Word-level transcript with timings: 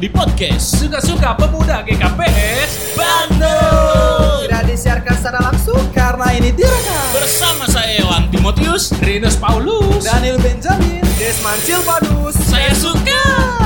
di 0.00 0.08
podcast 0.08 0.80
Suka-suka 0.80 1.36
pemuda 1.36 1.84
GKPS 1.84 2.96
Bandung 2.96 4.48
Tidak 4.48 4.64
disiarkan 4.64 5.14
secara 5.14 5.40
langsung 5.52 5.84
Karena 5.92 6.32
ini 6.32 6.48
direkam 6.56 7.06
bersama 7.12 7.68
saya 7.68 8.00
Ewan 8.00 8.32
Timotius. 8.32 8.96
Rinus 9.04 9.36
Paulus 9.36 10.00
Daniel 10.00 10.40
Benjamin 10.40 11.04
Desman 11.20 11.60
Silvanus 11.60 12.32
Saya 12.48 12.72
suka. 12.72 13.59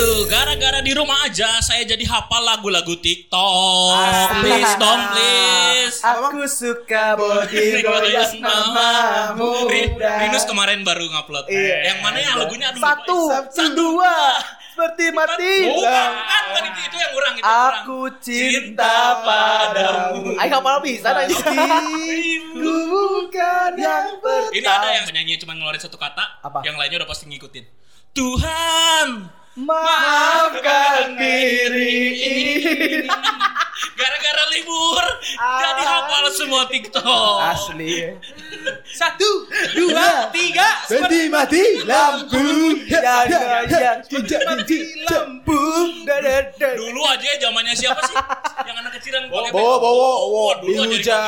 Aduh, 0.00 0.24
gara-gara 0.24 0.80
di 0.80 0.96
rumah 0.96 1.28
aja 1.28 1.60
saya 1.60 1.84
jadi 1.84 2.00
hafal 2.08 2.40
lagu-lagu 2.40 2.96
TikTok. 2.96 4.00
Please 4.40 4.72
dong, 4.80 5.00
please. 5.12 5.96
Aku 6.00 6.40
suka 6.48 7.20
body 7.20 7.84
goyang 7.84 8.40
namamu 8.40 9.68
Rin- 9.68 10.00
Rinus 10.00 10.48
kemarin 10.48 10.88
baru 10.88 11.04
ngupload. 11.04 11.52
Iya. 11.52 11.92
Yang 11.92 11.98
mana 12.00 12.16
ya 12.16 12.32
lagunya? 12.32 12.72
Aduh, 12.72 12.80
Satu, 12.80 13.18
satu, 13.52 13.76
dua 13.76 14.40
Seperti 14.72 15.12
mati 15.12 15.68
Bukan, 15.68 15.84
kan, 16.16 16.42
kan 16.48 16.62
itu, 16.64 16.80
itu 16.80 16.96
yang 16.96 17.12
kurang. 17.12 17.32
Itu 17.36 17.44
yang 17.44 17.52
kurang. 17.52 17.82
Aku 17.84 17.98
cinta 18.24 18.96
padamu 19.20 20.32
Ayo 20.32 20.48
kapal 20.48 20.76
bisa 20.80 21.12
aja 21.12 21.36
Ku 22.56 22.72
bukan 22.88 23.70
yang 23.76 24.16
pertama 24.16 24.56
Ini 24.56 24.64
ada 24.64 24.88
yang 24.96 25.04
penyanyi 25.04 25.36
cuma 25.36 25.52
ngeluarin 25.52 25.76
satu 25.76 26.00
kata, 26.00 26.40
Apa? 26.40 26.64
yang 26.64 26.80
lainnya 26.80 27.04
udah 27.04 27.10
pasti 27.12 27.28
ngikutin. 27.28 27.68
Tuhan, 28.10 29.06
Maafkan 29.60 31.16
diri. 31.16 31.96
Ini 32.16 32.44
gara-gara 34.00 34.44
libur. 34.50 35.04
Jadi 35.36 35.82
hafal 35.84 36.24
semua 36.32 36.62
TikTok. 36.68 37.36
Asli. 37.40 38.16
Satu, 38.88 39.48
dua, 39.76 40.28
tiga. 40.32 40.68
Berhenti 40.88 41.20
mati 41.28 41.62
lampu. 41.84 42.44
Ya, 42.88 43.24
ya, 43.28 43.40
ya 43.68 43.92
Tidak 44.02 44.40
Lampu. 45.08 45.60
Dadada 46.04 46.68
Dulu 46.76 47.00
aja 47.06 47.28
zamannya 47.38 47.74
siapa 47.76 48.00
sih? 48.04 48.16
yang 48.66 48.76
anak 48.80 48.92
kecil 48.98 49.12
yang 49.14 49.26
pakai 49.28 49.52
Bowo, 49.52 49.76
bowo, 49.78 50.10
Oh, 50.30 50.52
dulu 50.60 50.90
aja 50.96 51.20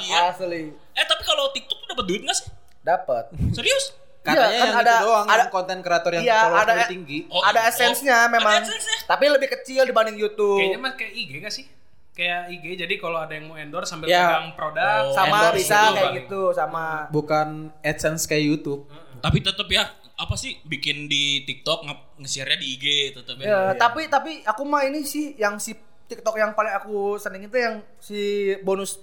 ya. 0.00 0.30
Asli. 0.30 0.70
Eh 0.94 1.04
tapi 1.06 1.22
kalau 1.22 1.50
TikTok 1.54 1.78
tuh 1.84 1.88
dapat 1.90 2.04
duit 2.06 2.22
nggak 2.22 2.36
sih? 2.36 2.46
Dapat. 2.80 3.30
Serius? 3.52 3.94
Katanya 4.20 4.36
Iya, 4.42 4.52
kan 4.52 4.60
yang 4.62 4.76
ada- 4.76 4.92
itu 4.92 5.06
doang 5.06 5.26
ada- 5.26 5.38
yang 5.38 5.50
konten 5.50 5.78
kreator 5.80 6.12
yang 6.12 6.22
Iya, 6.22 6.38
ada- 6.38 6.56
paling 6.68 6.92
tinggi. 6.92 7.18
Oh, 7.26 7.40
Ada 7.40 7.56
oh, 7.58 7.70
esensenya 7.72 8.16
ada 8.18 8.28
memang. 8.30 8.60
esensnya. 8.60 8.96
Tapi 9.06 9.24
lebih 9.26 9.48
kecil 9.50 9.82
dibanding 9.82 10.16
Youtube. 10.16 10.60
Kayaknya 10.60 10.78
mah 10.78 10.92
kayak 10.92 11.12
IG 11.14 11.30
gak 11.38 11.54
sih? 11.54 11.64
Kayak 12.10 12.40
IG 12.50 12.64
jadi 12.78 12.94
kalau 12.96 13.16
ada 13.16 13.32
yang 13.32 13.48
mau 13.48 13.56
endorse 13.56 13.88
sambil 13.88 14.06
Ya. 14.06 14.28
pegang 14.28 14.52
produk 14.52 14.84
Oh, 15.02 15.14
Sama 15.14 15.38
bisa 15.50 15.78
gitu, 15.80 15.94
kayak 15.94 16.12
gitu 16.18 16.40
Sama 16.52 16.84
Bukan 17.08 17.48
AdSense 17.80 18.24
kayak 18.24 18.44
YouTube. 18.46 18.82
Tapi 19.18 19.38
tetap 19.40 19.64
ya 19.66 19.88
apa 20.14 20.34
sih 20.34 20.60
bikin 20.62 21.08
di 21.08 21.40
TikTok 21.42 21.80
nge- 21.82 22.04
nge-share-nya 22.18 22.56
di 22.56 22.66
IG 22.70 22.84
tetap 23.14 23.40
Ya, 23.40 23.48
ya. 23.48 23.58
tapi 23.72 24.04
tapi 24.06 24.44
aku 24.44 24.62
mah 24.62 24.84
ini 24.84 25.00
sih 25.00 25.32
yang 25.34 25.56
si 25.56 25.72
TikTok 26.06 26.36
yang 26.36 26.52
paling 26.52 26.74
aku 26.74 27.16
seneng 27.16 27.40
itu 27.40 27.56
yang 27.56 27.80
si 27.96 28.20
bonus 28.58 29.00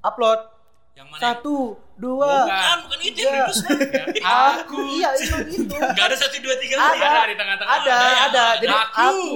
upload 0.00 0.40
Yang 0.98 1.08
mana? 1.08 1.20
satu 1.20 1.56
dua 1.94 2.30
Bukan, 2.42 2.76
bukan 2.82 2.98
itu 3.00 3.18
yang 3.20 3.30
tiga. 3.30 3.30
Rinus. 3.40 3.58
aku 4.50 4.78
iya 4.92 5.08
itu 5.14 5.34
itu 5.52 5.74
Gak 5.78 6.04
ada 6.04 6.16
satu 6.16 6.36
dua 6.38 6.54
tiga 6.58 6.74
ada 6.74 6.90
Ada 6.90 7.22
di 7.24 7.34
tengah-tengah. 7.34 7.70
ada 7.72 7.94
Ada. 7.94 8.18
ada 8.24 8.44
jadi 8.58 8.74
Aku. 8.74 8.98
aku 8.98 9.30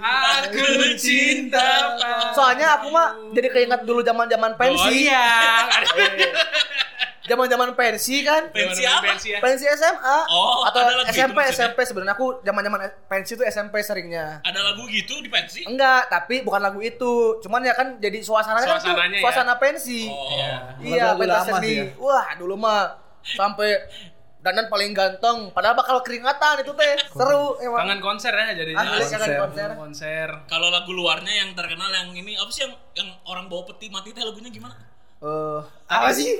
Aku 0.00 0.64
cinta 0.96 1.68
soalnya 2.32 2.66
aku 2.74 2.88
mah 2.88 3.08
jadi 3.32 3.48
keinget 3.50 3.80
dulu 3.82 4.00
zaman 4.00 4.24
zaman 4.26 4.56
pensi 4.56 4.76
Oh 4.78 4.88
iya 4.88 5.68
zaman 7.22 7.46
zaman 7.46 7.70
pensi 7.72 8.20
kan 8.20 8.50
Pensi 8.50 8.82
apa? 8.82 9.14
Pensi 9.14 9.28
ya. 9.30 9.38
pensi 9.38 9.64
SMA 9.68 10.18
Oh, 10.26 10.66
atau 10.66 10.78
ada 10.80 10.92
lagu 10.96 11.06
SMP 11.08 11.22
gitu 11.30 11.38
maksudnya? 11.38 11.54
SMP 11.54 11.78
sebenarnya 11.82 12.14
aku 12.14 12.26
zaman 12.40 12.62
zaman 12.62 12.80
pensi 13.06 13.30
itu 13.32 13.44
SMP 13.44 13.74
seringnya 13.78 14.26
Ada 14.42 14.60
lagu 14.64 14.82
gitu 14.86 15.14
di 15.18 15.28
pensi? 15.28 15.62
Enggak, 15.62 16.08
tapi 16.08 16.42
bukan 16.42 16.58
lagu 16.60 16.78
itu. 16.78 17.12
Cuman 17.38 17.62
ya 17.62 17.72
kan 17.72 17.96
jadi 17.96 18.18
suasananya, 18.20 18.66
kan 18.68 18.78
tuh 18.80 18.90
ya. 18.90 19.20
suasana 19.20 19.54
pensi. 19.56 20.06
Oh. 20.06 20.34
Iya, 20.80 21.04
Lagu 21.08 21.20
pentas 21.20 21.46
seni. 21.46 21.62
sih 21.62 21.74
ya. 21.78 21.84
Wah, 21.96 22.26
dulu 22.34 22.54
mah 22.56 22.98
sampai 23.24 23.70
dandan 24.38 24.66
paling 24.66 24.90
ganteng. 24.90 25.38
Padahal 25.50 25.74
bakal 25.74 26.02
keringatan 26.02 26.58
itu 26.58 26.74
teh. 26.74 26.94
Seru 27.08 27.54
emang. 27.60 27.86
Kangen 27.86 28.00
konser 28.00 28.32
ya 28.32 28.50
jadinya. 28.52 28.82
Asli 28.82 29.06
kangen 29.06 29.30
konser. 29.38 29.38
konser. 29.38 29.68
konser. 29.78 30.28
Kalau 30.48 30.68
lagu 30.68 30.90
luarnya 30.90 31.46
yang 31.46 31.54
terkenal 31.54 31.86
yang 31.88 32.10
ini 32.10 32.34
apa 32.34 32.50
sih 32.50 32.66
yang 32.66 32.74
yang 32.94 33.08
orang 33.24 33.46
bawa 33.46 33.62
peti 33.64 33.86
mati 33.86 34.10
teh 34.10 34.20
lagunya 34.20 34.50
gimana? 34.50 34.74
Eh, 35.22 35.60
Apa 35.86 36.10
sih? 36.10 36.34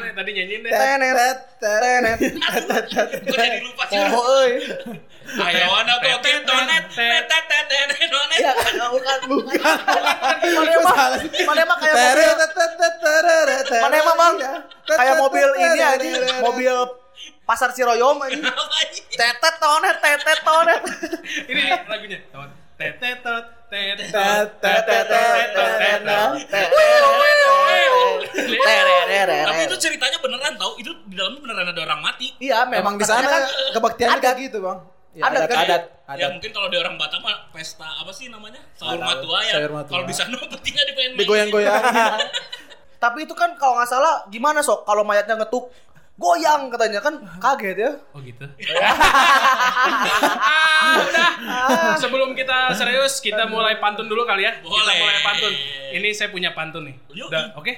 Mana 0.00 0.08
yang 0.08 0.16
tadi 0.16 0.30
nyanyiin 0.32 0.64
deh? 0.64 0.72
tenet, 0.72 1.38
tenet. 1.60 2.16
Gue 3.20 3.36
jadi 3.36 3.60
lupa 3.60 3.84
sih. 3.84 4.00
Oh, 4.00 4.40
euy. 4.40 4.64
Ayawan 5.30 5.84
atau 5.84 6.16
Tet, 6.24 6.40
tonet, 6.48 6.84
tet, 6.88 7.28
tet 7.28 7.44
tet 7.44 7.64
tet 7.68 7.84
tet 7.92 8.08
tonet. 8.08 8.40
Iya, 8.40 8.52
kan 8.56 8.80
bukan 8.88 9.20
bukan. 9.28 9.60
Mana 10.56 10.72
emang? 10.72 10.96
Mana 11.44 11.60
emang 11.68 11.78
kayak 11.84 12.00
mobil 12.00 12.32
Mana 13.76 13.94
emang 14.00 14.16
Bang? 14.16 14.40
Kayak 14.88 15.20
mobil 15.20 15.48
ini 15.60 15.80
aja, 15.84 16.08
mobil 16.40 16.76
pasar 17.44 17.76
Ciroyom 17.76 18.24
ini? 18.32 18.40
Tetet 19.12 19.54
tonet, 19.60 20.00
tetet 20.00 20.40
tonet. 20.40 20.80
Ini 21.44 21.60
nih 21.60 21.76
lagunya. 21.84 22.24
Tetetot, 22.80 23.44
tetetot, 23.68 24.48
Tapi 28.58 29.60
itu 29.66 29.76
ceritanya 29.78 30.18
beneran 30.18 30.54
tau, 30.56 30.74
itu 30.76 30.90
di 31.06 31.14
dalamnya 31.14 31.40
beneran 31.42 31.66
ada 31.70 31.80
orang 31.86 32.00
mati. 32.00 32.34
Iya, 32.38 32.66
Emang 32.66 32.72
memang 32.72 32.94
di 32.98 33.04
sana 33.04 33.22
katanya 33.22 33.30
kan 33.30 33.42
kebaktiannya 33.74 34.14
adat. 34.16 34.24
kayak 34.24 34.36
gitu 34.46 34.58
bang 34.60 34.78
Ya, 35.10 35.26
Adat 35.26 35.50
kan? 35.50 35.58
adat 35.66 35.82
Ya 35.90 36.14
adat 36.14 36.30
mungkin 36.38 36.50
kalau 36.54 36.68
di 36.70 36.78
orang 36.78 36.94
Batak 36.94 37.18
mah 37.18 37.50
pesta 37.50 37.82
apa 37.82 38.14
sih 38.14 38.30
namanya? 38.30 38.62
Sahur 38.78 39.02
matua 39.02 39.42
ya. 39.42 39.58
Sahur 39.58 39.72
matua. 39.74 39.90
Kalau 39.90 40.04
di 40.06 40.14
sana 40.14 40.38
petinya 40.38 40.82
dipengen 40.86 41.18
digoyang-goyangin 41.18 42.30
Tapi 43.02 43.18
itu 43.26 43.34
kan 43.34 43.58
kalau 43.58 43.74
nggak 43.74 43.90
salah 43.90 44.22
gimana 44.30 44.62
sok 44.62 44.86
kalau 44.86 45.02
mayatnya 45.02 45.34
ngetuk 45.34 45.66
goyang 46.14 46.70
katanya 46.70 47.00
kan 47.02 47.14
kaget 47.42 47.76
ya. 47.80 47.90
Oh 48.14 48.20
gitu. 48.22 48.44
ah, 50.38 50.94
udah. 51.00 51.30
Sebelum 51.96 52.36
kita 52.36 52.70
serius, 52.76 53.18
kita 53.18 53.48
mulai 53.48 53.80
pantun 53.80 54.06
dulu 54.06 54.22
kali 54.22 54.44
ya. 54.44 54.52
Kita 54.60 54.68
Boleh. 54.68 54.94
mulai 54.94 55.18
pantun. 55.24 55.52
Ini 55.90 56.08
saya 56.12 56.28
punya 56.30 56.52
pantun 56.52 56.86
nih. 56.86 56.96
Udah, 57.24 57.56
oke? 57.56 57.72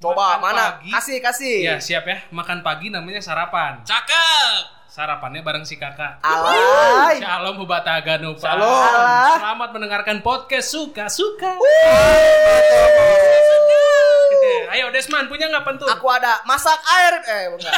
Coba 0.00 0.40
Makan 0.40 0.40
mana? 0.40 0.64
pagi. 0.80 0.88
Kasih 0.96 1.16
kasih. 1.20 1.56
Ya, 1.60 1.76
siap 1.76 2.08
ya. 2.08 2.24
Makan 2.32 2.64
pagi 2.64 2.88
namanya 2.88 3.20
sarapan. 3.20 3.84
Cakep. 3.84 4.88
Sarapannya 4.88 5.44
bareng 5.44 5.68
si 5.68 5.76
kakak. 5.76 6.24
Alay. 6.24 7.20
Shalom 7.20 7.60
hubataga 7.60 8.16
nupa. 8.16 8.40
Shalom. 8.40 9.36
Selamat 9.36 9.68
mendengarkan 9.76 10.24
podcast 10.24 10.72
suka-suka. 10.72 11.52
Ayo 14.72 14.88
Desman, 14.88 15.28
punya 15.28 15.52
nggak 15.52 15.68
pantun? 15.68 15.84
Aku 15.92 16.08
ada 16.08 16.40
masak 16.48 16.80
air 16.80 17.20
eh 17.20 17.44
enggak. 17.52 17.74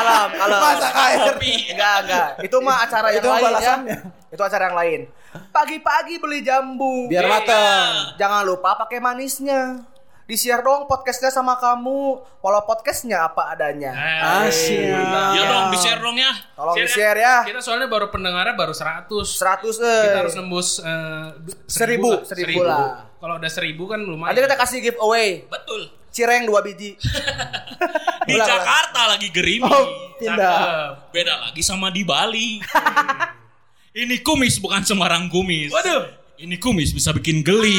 Alam, 0.00 0.28
alam. 0.40 0.60
masak 0.64 0.94
air 0.96 1.18
Kopi. 1.28 1.76
Enggak, 1.76 1.96
enggak. 2.08 2.28
Itu 2.40 2.56
mah 2.64 2.88
acara 2.88 3.12
yang 3.12 3.20
Itu 3.20 3.28
lain 3.36 3.52
ya. 3.60 3.98
Itu 4.32 4.42
acara 4.48 4.72
yang 4.72 4.78
lain. 4.80 5.00
Pagi-pagi 5.52 6.16
beli 6.24 6.40
jambu. 6.40 7.04
biar 7.12 7.28
Iya. 7.28 7.32
mateng 7.36 7.90
Jangan 8.16 8.48
lupa 8.48 8.80
pakai 8.80 8.96
manisnya. 8.96 9.84
Di-share 10.30 10.62
dong 10.62 10.86
podcastnya 10.86 11.34
sama 11.34 11.58
kamu. 11.58 12.22
Walau 12.38 12.62
podcastnya 12.62 13.26
apa 13.26 13.50
adanya. 13.50 13.90
Eh, 13.90 14.46
Asyik. 14.46 14.94
Ya 15.34 15.42
dong, 15.42 15.74
di-share 15.74 15.98
dong 15.98 16.14
ya. 16.14 16.30
Tolong 16.54 16.78
Share 16.78 16.86
di-share 16.86 17.18
ya. 17.18 17.36
Kita 17.50 17.58
soalnya 17.58 17.90
baru 17.90 18.14
pendengarnya 18.14 18.54
baru 18.54 18.70
100. 18.70 19.10
100 19.10 19.82
eh. 19.82 20.02
Kita 20.06 20.18
harus 20.22 20.34
nembus 20.38 20.78
eh, 20.78 21.34
Seribu, 21.66 22.14
lah. 22.14 22.22
seribu 22.22 22.62
lah. 22.62 23.10
Kalau 23.18 23.42
udah 23.42 23.50
seribu 23.50 23.90
kan 23.90 23.98
lumayan. 24.06 24.30
Nanti 24.30 24.46
kita 24.46 24.54
kasih 24.54 24.78
giveaway. 24.78 25.50
Betul. 25.50 25.90
Cireng 26.14 26.46
dua 26.46 26.62
biji. 26.62 26.94
Di 28.30 28.34
Ulang, 28.38 28.46
Jakarta 28.46 29.10
lagi 29.10 29.34
gerimis. 29.34 29.66
oh 29.66 30.14
pindah 30.14 30.38
Cakep. 30.38 30.90
Beda 31.10 31.34
lagi 31.42 31.62
sama 31.66 31.90
di 31.90 32.06
Bali. 32.06 32.62
Ini 34.06 34.22
kumis 34.22 34.62
bukan 34.62 34.86
sembarang 34.86 35.26
kumis. 35.26 35.74
Waduh. 35.74 36.19
Ini 36.40 36.56
kumis 36.56 36.96
bisa 36.96 37.12
bikin 37.12 37.44
geli. 37.44 37.76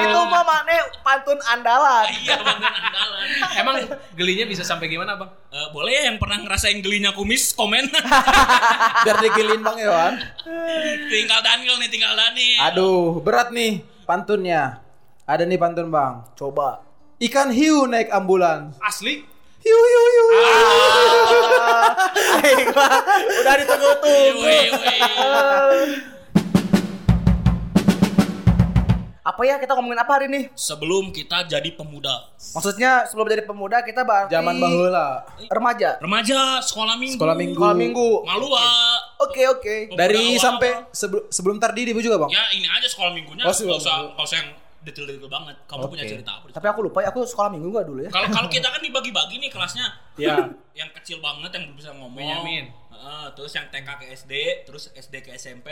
Itu 0.00 0.18
mah 0.24 0.42
mana 0.42 0.80
pantun 1.04 1.36
andalan. 1.44 2.08
Iya, 2.24 2.40
Bang, 2.40 2.56
andalan. 2.56 3.26
Emang 3.52 3.74
gelinya 4.16 4.48
bisa 4.48 4.64
sampai 4.64 4.88
gimana, 4.88 5.12
Bang? 5.20 5.28
Eh, 5.52 5.68
boleh 5.68 5.92
ya 5.92 6.02
yang 6.08 6.16
pernah 6.16 6.40
ngerasain 6.40 6.80
gelinya 6.80 7.12
kumis 7.12 7.52
komen. 7.52 7.84
biar 9.04 9.16
digilin 9.20 9.60
bang 9.60 9.76
Iwan 9.84 10.14
tinggal 11.12 11.40
Daniel 11.44 11.76
nih, 11.76 11.88
tinggal 11.92 12.12
Daniel. 12.16 12.58
aduh 12.64 13.20
berat 13.20 13.52
nih 13.52 13.84
pantunnya 14.08 14.80
ada 15.28 15.44
nih 15.44 15.60
pantun 15.60 15.92
bang 15.92 16.24
Coba. 16.32 16.80
ikan 17.20 17.52
hiu 17.52 17.84
naik 17.84 18.08
ambulans 18.08 18.72
Asli? 18.80 19.20
hiu 19.60 19.76
hiu 19.76 20.02
hiu 20.08 20.24
mah 20.32 21.92
Udah 23.44 23.54
ditunggu-tunggu. 23.60 24.48
Apa 29.24 29.40
ya 29.48 29.56
kita 29.56 29.72
ngomongin 29.72 29.96
apa 29.96 30.20
hari 30.20 30.28
ini? 30.28 30.52
Sebelum 30.52 31.08
kita 31.08 31.48
jadi 31.48 31.72
pemuda. 31.72 32.28
Maksudnya 32.52 33.08
sebelum 33.08 33.24
jadi 33.24 33.48
pemuda 33.48 33.80
kita 33.80 34.04
berarti 34.04 34.36
Zaman 34.36 34.60
bahula. 34.60 35.24
remaja. 35.48 35.96
Remaja, 35.96 36.60
sekolah 36.60 37.00
minggu. 37.00 37.16
Sekolah 37.16 37.32
minggu. 37.32 37.56
Sekolah 37.56 37.72
minggu. 37.72 38.08
Malu 38.28 38.52
ah. 38.52 39.00
Oke 39.24 39.48
oke. 39.48 39.96
Dari 39.96 40.36
Pemuda 40.36 40.44
sampai 40.44 40.70
sebelum 40.92 41.24
sebelum 41.32 41.56
tardidi 41.56 41.96
juga 42.04 42.20
bang. 42.20 42.36
Ya 42.36 42.44
ini 42.52 42.68
aja 42.68 42.84
sekolah 42.84 43.16
minggunya. 43.16 43.48
Oh, 43.48 43.56
usah, 43.80 44.12
gak 44.12 44.26
usah 44.28 44.36
yang 44.44 44.50
detail-detail 44.84 45.26
banget. 45.32 45.56
Kamu 45.64 45.88
punya 45.88 46.04
Oke. 46.04 46.12
cerita 46.12 46.30
apa? 46.36 46.44
Tapi 46.52 46.66
aku 46.68 46.80
lupa 46.84 46.98
ya 47.00 47.08
aku 47.08 47.24
sekolah 47.24 47.50
minggu 47.50 47.68
gak 47.72 47.86
dulu 47.88 48.00
ya. 48.04 48.10
Kalau 48.12 48.28
kalau 48.28 48.48
kita 48.52 48.68
kan 48.68 48.80
dibagi-bagi 48.84 49.40
nih 49.40 49.50
kelasnya. 49.50 49.86
Ya. 50.20 50.36
Yang 50.78 50.90
kecil 51.00 51.18
banget 51.22 51.50
yang 51.54 51.70
belum 51.70 51.76
bisa 51.78 51.90
ngomong. 51.94 52.18
Benyamin. 52.18 52.66
Heeh, 52.94 53.26
terus 53.36 53.52
yang 53.52 53.66
TK 53.68 53.88
ke 54.00 54.06
SD, 54.10 54.32
terus 54.64 54.90
SD 54.90 55.14
ke 55.22 55.30
SMP. 55.34 55.68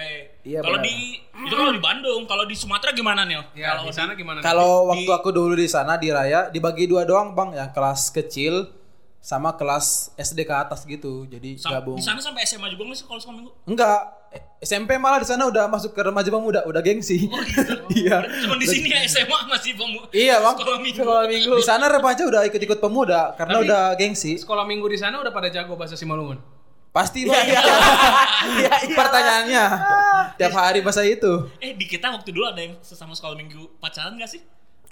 Iya, 0.47 0.61
kalau 0.63 0.79
di 0.79 1.17
itu 1.19 1.55
kalau 1.55 1.73
di 1.73 1.81
Bandung, 1.83 2.23
kalau 2.29 2.45
di 2.47 2.53
Sumatera 2.53 2.93
gimana 2.93 3.25
nih? 3.27 3.41
Ya, 3.57 3.79
di 3.81 3.91
sana 3.91 4.13
gimana? 4.15 4.45
Kalau 4.45 4.87
Di- 4.87 5.07
waktu 5.07 5.11
aku 5.11 5.29
dulu 5.33 5.57
di 5.57 5.67
sana 5.67 5.97
di 5.97 6.13
Raya 6.13 6.53
dibagi 6.53 6.87
dua 6.87 7.03
doang 7.03 7.33
bang, 7.33 7.57
yang 7.57 7.71
kelas 7.73 8.13
kecil 8.13 8.69
sama 9.23 9.55
kelas 9.55 10.13
SD 10.15 10.45
ke 10.45 10.55
atas 10.55 10.83
gitu. 10.85 11.25
Jadi 11.25 11.57
Sam- 11.57 11.79
gabung. 11.79 11.97
Di 11.97 12.05
sana 12.05 12.19
sampai 12.19 12.43
SMA 12.45 12.69
juga 12.69 12.91
nggak 12.91 12.99
sih 13.01 13.07
kalau 13.07 13.21
sekolah 13.23 13.37
minggu? 13.39 13.53
Enggak, 13.65 14.01
SMP 14.63 14.95
malah 14.95 15.19
di 15.19 15.27
sana 15.27 15.51
udah 15.51 15.67
masuk 15.67 15.91
ke 15.91 16.01
remaja 16.01 16.31
pemuda, 16.31 16.63
udah 16.63 16.79
gengsi. 16.79 17.27
Iya. 17.99 18.23
Cuma 18.47 18.55
di 18.57 18.65
sini 18.65 18.89
ya 18.89 19.03
SMA 19.05 19.39
masih 19.51 19.75
pemu. 19.75 20.01
Iya 20.15 20.39
bang. 20.39 20.55
Sekolah 20.55 20.79
minggu. 20.81 20.99
Sekolah 21.03 21.25
minggu. 21.27 21.53
Di 21.59 21.65
sana 21.67 21.85
remaja 21.91 22.23
udah 22.25 22.43
ikut-ikut 22.47 22.79
pemuda 22.79 23.35
karena 23.35 23.59
Tapi- 23.59 23.67
udah 23.67 23.83
gengsi. 23.99 24.39
Sekolah 24.39 24.63
minggu 24.65 24.87
di 24.87 24.97
sana 24.97 25.19
udah 25.19 25.35
pada 25.35 25.51
jago 25.51 25.75
bahasa 25.75 25.99
Simalungun. 25.99 26.39
Pasti 26.95 27.27
bang. 27.27 27.35
Iya 28.43 28.75
iya. 28.87 28.95
Pertanyaannya 28.95 29.65
tiap 30.35 30.53
hari 30.53 30.81
bahasa 30.81 31.03
itu. 31.03 31.51
Eh 31.59 31.75
di 31.75 31.85
kita 31.85 32.11
waktu 32.11 32.31
dulu 32.31 32.47
ada 32.47 32.59
yang 32.59 32.79
sesama 32.81 33.13
sekolah 33.13 33.35
minggu 33.35 33.79
pacaran 33.79 34.15
gak 34.15 34.31
sih? 34.31 34.43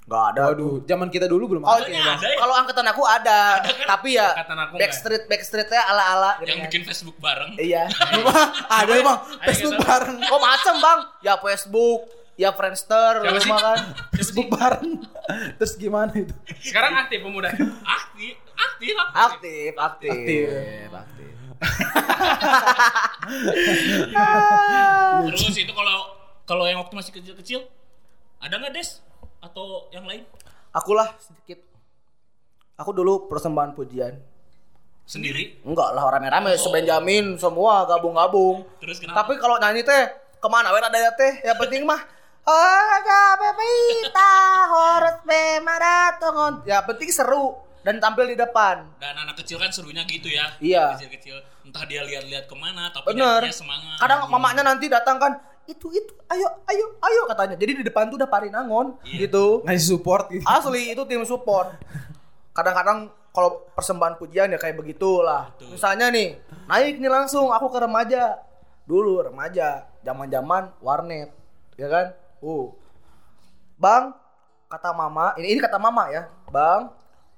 Gak 0.02 0.24
ada. 0.32 0.42
Waduh, 0.50 0.82
zaman 0.84 1.06
kita 1.06 1.24
dulu 1.24 1.44
belum 1.50 1.62
Oh, 1.62 1.70
ada. 1.70 1.86
Ada 1.86 2.26
ya. 2.26 2.36
Kalau 2.36 2.54
angkatan 2.56 2.86
aku 2.86 3.02
ada, 3.02 3.40
tapi 3.86 4.14
ya 4.14 4.32
Angkatan 4.32 4.58
aku 4.60 4.74
backstreet 4.76 5.22
backstreetnya 5.26 5.82
ala-ala. 5.86 6.30
gitu 6.36 6.46
Yang 6.46 6.56
kan. 6.56 6.66
bikin 6.66 6.82
Facebook 6.84 7.16
bareng. 7.18 7.52
Iya. 7.56 7.84
ada 8.80 8.90
bang, 8.90 9.18
Facebook 9.44 9.76
bareng. 9.78 10.18
Oh 10.26 10.40
macem 10.40 10.74
bang, 10.76 11.00
ya 11.20 11.34
Facebook, 11.36 12.00
ya 12.34 12.50
Friendster, 12.50 13.12
Siapa 13.20 13.30
lu 13.30 13.38
sih? 13.38 13.48
mah 13.48 13.60
kan. 13.60 13.78
Facebook 14.12 14.48
bareng. 14.48 14.90
Terus 15.56 15.72
gimana 15.76 16.10
itu? 16.12 16.34
Sekarang 16.58 16.96
aktif 16.96 17.20
pemuda. 17.20 17.52
Aktif, 17.84 18.34
aktif, 18.56 18.94
aktif. 18.98 19.14
Aktif, 19.14 19.72
aktif, 19.76 20.10
Aktif. 20.10 20.88
aktif. 20.90 21.28
Terus 25.30 25.56
itu 25.56 25.70
kalau 25.70 25.98
kalau 26.42 26.64
yang 26.66 26.80
waktu 26.80 26.94
masih 26.96 27.12
kecil-kecil 27.12 27.60
ada 28.40 28.56
nggak 28.56 28.72
Des 28.74 28.98
atau 29.40 29.88
yang 29.90 30.04
lain 30.04 30.24
Akulah 30.70 31.10
sedikit. 31.18 31.58
Aku 32.78 32.94
dulu 32.94 33.26
persembahan 33.26 33.74
pujian. 33.74 34.14
sendiri? 35.02 35.58
Enggak 35.66 35.90
lah 35.98 36.06
rame-rame, 36.06 36.54
sebenjamin 36.54 37.34
semua 37.34 37.82
gabung-gabung. 37.82 38.62
Terus 38.78 39.02
kenapa? 39.02 39.26
Tapi 39.26 39.42
kalau 39.42 39.58
nyanyi 39.58 39.82
teh 39.82 40.06
ke 40.38 40.46
mana 40.46 40.70
wen 40.70 40.86
ada 40.86 40.94
ya 40.94 41.10
teh? 41.18 41.42
Yang 41.42 41.58
penting 41.66 41.82
mah 41.82 41.98
Ada 42.46 43.36
bebita 43.36 44.32
horus 44.70 45.18
bemaratongon. 45.26 46.62
Ya 46.62 46.78
penting 46.86 47.10
seru 47.10 47.58
dan 47.82 47.98
tampil 47.98 48.30
di 48.30 48.38
depan. 48.38 48.86
Dan 49.02 49.18
anak 49.18 49.42
kecil 49.42 49.58
kan 49.58 49.74
serunya 49.74 50.06
gitu 50.06 50.30
ya. 50.30 50.54
Iya. 50.62 50.94
Kecil-kecil 50.94 51.36
entah 51.66 51.84
dia 51.90 52.06
lihat-lihat 52.06 52.46
ke 52.46 52.54
mana 52.54 52.94
tapi 52.94 53.10
Bener. 53.12 53.42
nyanyinya 53.44 53.58
semangat. 53.58 53.96
Kadang 53.98 54.30
mamanya 54.30 54.62
nanti 54.62 54.86
datang 54.86 55.18
kan 55.18 55.32
itu 55.70 55.86
itu 55.94 56.12
ayo 56.26 56.46
ayo 56.66 56.86
ayo 56.98 57.22
katanya. 57.30 57.54
Jadi 57.54 57.72
di 57.80 57.84
depan 57.86 58.10
tuh 58.10 58.18
udah 58.18 58.26
parinangon 58.26 58.98
Iya. 59.06 59.30
gitu. 59.30 59.62
Ngasih 59.62 59.86
support 59.86 60.26
gitu. 60.28 60.42
Asli 60.42 60.90
itu 60.90 61.02
tim 61.06 61.22
support. 61.22 61.70
Kadang-kadang 62.56 63.08
kalau 63.30 63.62
persembahan 63.72 64.18
pujian 64.18 64.50
ya 64.50 64.58
kayak 64.58 64.74
begitulah. 64.76 65.54
Betul. 65.54 65.78
Misalnya 65.78 66.10
nih, 66.10 66.34
naik 66.66 66.98
nih 66.98 67.10
langsung 67.10 67.54
aku 67.54 67.70
ke 67.70 67.78
remaja. 67.78 68.42
Dulu 68.90 69.22
remaja, 69.30 69.86
zaman-zaman 70.02 70.74
warnet, 70.82 71.30
ya 71.78 71.86
kan? 71.86 72.10
Uh. 72.42 72.74
Bang, 73.78 74.18
kata 74.66 74.90
mama, 74.90 75.30
ini 75.38 75.54
ini 75.54 75.60
kata 75.62 75.78
mama 75.78 76.10
ya. 76.10 76.26
Bang, 76.50 76.90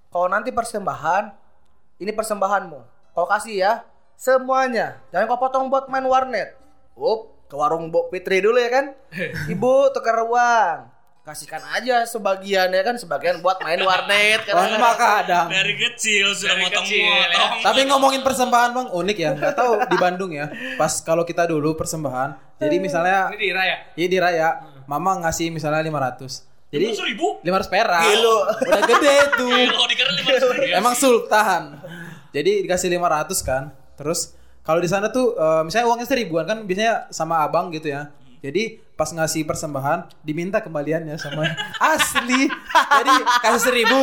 kalau 0.09 0.33
nanti 0.33 0.49
persembahan, 0.49 1.29
ini 2.01 2.09
persembahanmu. 2.09 2.81
Kau 3.13 3.29
kasih 3.29 3.61
ya 3.61 3.73
semuanya. 4.17 4.97
Jangan 5.13 5.29
kau 5.29 5.41
potong 5.45 5.69
buat 5.69 5.93
main 5.93 6.09
warnet. 6.09 6.57
Up, 6.97 7.32
ke 7.53 7.61
warung 7.61 7.93
Bok 7.93 8.09
Fitri 8.09 8.41
dulu 8.41 8.57
ya 8.57 8.73
kan? 8.73 8.97
Ibu 9.53 9.93
tukar 9.93 10.25
uang. 10.25 10.89
Kasihkan 11.23 11.63
aja 11.71 12.03
sebagian 12.03 12.67
ya 12.67 12.83
kan, 12.83 12.97
sebagian 12.97 13.39
buat 13.39 13.61
main 13.61 13.79
warnet 13.79 14.43
kan. 14.49 14.57
Bang 14.57 14.75
mah 14.75 14.97
kadang. 14.97 15.47
Dari 15.47 15.77
kecil 15.77 16.33
sudah 16.33 16.57
Dari 16.57 16.65
motong-motong. 16.65 16.85
kecil, 16.89 17.29
ya. 17.31 17.63
Tapi 17.63 17.81
ngomongin 17.87 18.25
persembahan 18.25 18.71
bang 18.73 18.89
unik 18.91 19.19
ya. 19.21 19.31
Gak 19.37 19.55
tahu 19.55 19.73
di 19.85 19.97
Bandung 20.01 20.33
ya. 20.33 20.49
Pas 20.75 20.99
kalau 20.99 21.23
kita 21.23 21.45
dulu 21.45 21.77
persembahan. 21.77 22.57
Jadi 22.57 22.77
misalnya 22.81 23.29
Ini 23.31 23.39
di 23.39 23.51
Raya. 23.53 23.77
ya 23.93 24.07
di 24.09 24.19
raya, 24.19 24.49
mama 24.89 25.21
ngasih 25.21 25.53
misalnya 25.53 25.85
500. 25.85 26.49
Jadi 26.73 26.87
seribu. 26.91 27.39
500 27.45 27.69
perak. 27.69 28.03
Gilo. 28.03 28.39
Udah 28.65 28.81
gede 28.83 29.17
tuh. 29.37 29.53
Lima 29.53 29.77
ratus 29.77 30.51
ribu. 30.57 30.73
Emang 30.73 30.95
sultan. 30.97 31.63
Jadi 32.33 32.65
dikasih 32.65 32.89
500 32.91 33.45
kan. 33.45 33.63
Terus 33.95 34.33
kalau 34.63 34.79
di 34.79 34.89
sana 34.91 35.11
tuh 35.11 35.35
eh, 35.35 35.63
misalnya 35.67 35.87
uangnya 35.91 36.09
seribuan 36.09 36.45
kan 36.47 36.63
biasanya 36.63 37.11
sama 37.11 37.43
abang 37.43 37.71
gitu 37.75 37.91
ya. 37.91 38.11
Jadi 38.43 38.83
pas 38.99 39.07
ngasih 39.07 39.47
persembahan 39.47 40.11
diminta 40.27 40.59
kembaliannya 40.59 41.15
sama 41.19 41.47
asli. 41.95 42.51
Jadi 42.75 43.15
kasih 43.43 43.63
seribu. 43.63 44.01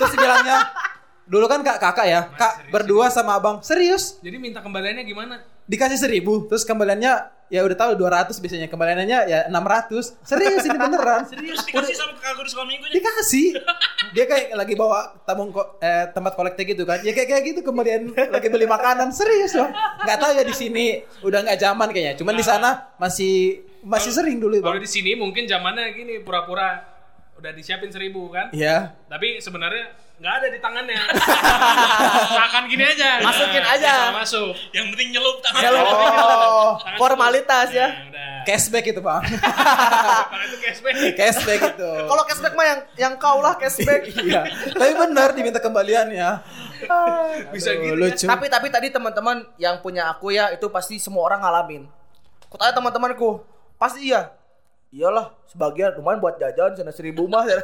Terus 0.00 0.12
bilangnya 0.16 0.64
dulu 1.28 1.44
kan 1.50 1.60
kak 1.60 1.82
kakak 1.82 2.06
ya, 2.06 2.20
kak 2.38 2.70
berdua 2.70 3.10
sama 3.10 3.34
abang 3.34 3.58
serius 3.58 4.22
Jadi 4.22 4.38
minta 4.38 4.62
kembaliannya 4.62 5.02
gimana? 5.02 5.42
Dikasih 5.66 5.98
seribu. 5.98 6.46
Terus 6.46 6.62
kembaliannya 6.62 7.12
ya 7.46 7.62
udah 7.62 7.74
tahu 7.74 7.94
200 7.94 8.34
biasanya. 8.36 8.66
Kembaliannya 8.66 9.18
ya 9.26 9.38
600 9.46 10.18
serius 10.22 10.62
ini 10.62 10.74
beneran. 10.74 11.22
Serius 11.30 11.62
dikasih 11.62 11.94
sama 11.94 12.14
kakak 12.16 12.42
di 12.42 12.50
sekolah 12.50 12.66
minggunya. 12.66 12.94
dikasih. 12.94 13.46
Dia 14.14 14.24
kayak 14.24 14.46
lagi 14.54 14.74
bawa 14.74 14.98
tabung 15.22 15.50
ko- 15.50 15.78
eh, 15.78 16.10
tempat 16.10 16.32
kolektif 16.34 16.64
gitu 16.66 16.82
kan. 16.82 17.02
Ya 17.02 17.10
kayak 17.10 17.28
kayak 17.28 17.42
gitu 17.44 17.60
kemudian 17.62 18.10
lagi 18.10 18.48
beli 18.48 18.66
makanan. 18.66 19.10
Serius 19.10 19.54
loh. 19.54 19.70
Nggak 20.02 20.18
tahu 20.18 20.32
ya 20.34 20.42
di 20.42 20.54
sini 20.54 20.86
udah 21.22 21.44
nggak 21.44 21.58
zaman 21.58 21.88
kayaknya. 21.90 22.14
Cuman 22.18 22.34
di 22.34 22.42
sana 22.42 22.90
masih 22.96 23.62
masih 23.86 24.10
sering 24.10 24.42
dulu 24.42 24.58
Kalau 24.58 24.82
di 24.82 24.90
sini 24.90 25.14
mungkin 25.14 25.46
zamannya 25.46 25.94
gini 25.94 26.18
pura-pura 26.18 26.95
udah 27.36 27.50
disiapin 27.52 27.88
seribu 27.88 28.28
kan? 28.28 28.48
Iya 28.50 28.96
Tapi 29.06 29.38
sebenarnya 29.38 29.92
nggak 30.16 30.34
ada 30.34 30.46
di 30.48 30.58
tangannya. 30.58 30.96
Seakan 32.32 32.64
gini 32.66 32.80
aja. 32.82 33.20
Masukin 33.20 33.60
Nah, 33.60 33.74
aja. 33.76 33.94
Masuk. 34.10 34.56
Yang 34.72 34.86
penting 34.96 35.08
nyelup 35.12 35.36
tangan. 35.40 35.60
Ya 35.60 35.68
lu 35.70 35.80
oh 35.80 36.72
Tangan 36.78 36.96
formalitas 36.96 37.68
ya. 37.70 37.88
Nah, 37.88 38.08
udah. 38.08 38.32
cashback 38.46 38.86
itu 38.86 39.00
bang 39.02 39.22
itu 40.46 40.56
cashback. 40.62 40.94
cashback 41.14 41.60
itu 41.68 41.90
Kalau 42.06 42.22
cashback 42.24 42.54
mah 42.54 42.62
yang 42.64 42.80
yang 42.96 43.14
kau 43.16 43.42
lah 43.42 43.58
cashback. 43.58 44.06
iya 44.22 44.46
tapi 44.70 44.92
benar 44.94 45.34
diminta 45.34 45.58
kembaliannya 45.58 46.30
Bisa 47.50 47.74
Aduh, 47.74 47.82
gitu. 47.82 47.94
lucu 47.98 48.24
Tapi 48.24 48.46
tapi 48.46 48.70
tadi 48.70 48.88
teman-teman 48.88 49.42
yang 49.56 49.82
punya 49.82 50.08
aku 50.08 50.30
ya 50.30 50.54
itu 50.54 50.68
pasti 50.68 50.96
semua 50.96 51.26
orang 51.26 51.42
ngalamin. 51.42 51.82
Aku 52.46 52.54
tanya 52.54 52.70
teman-temanku, 52.70 53.42
pasti 53.74 54.06
iya. 54.06 54.30
Iyalah, 54.94 55.34
sebagian 55.50 55.98
lumayan 55.98 56.22
buat 56.22 56.38
jajan 56.38 56.78
sana 56.78 56.94
seribu 56.94 57.26
mah. 57.26 57.42
Iya 57.42 57.58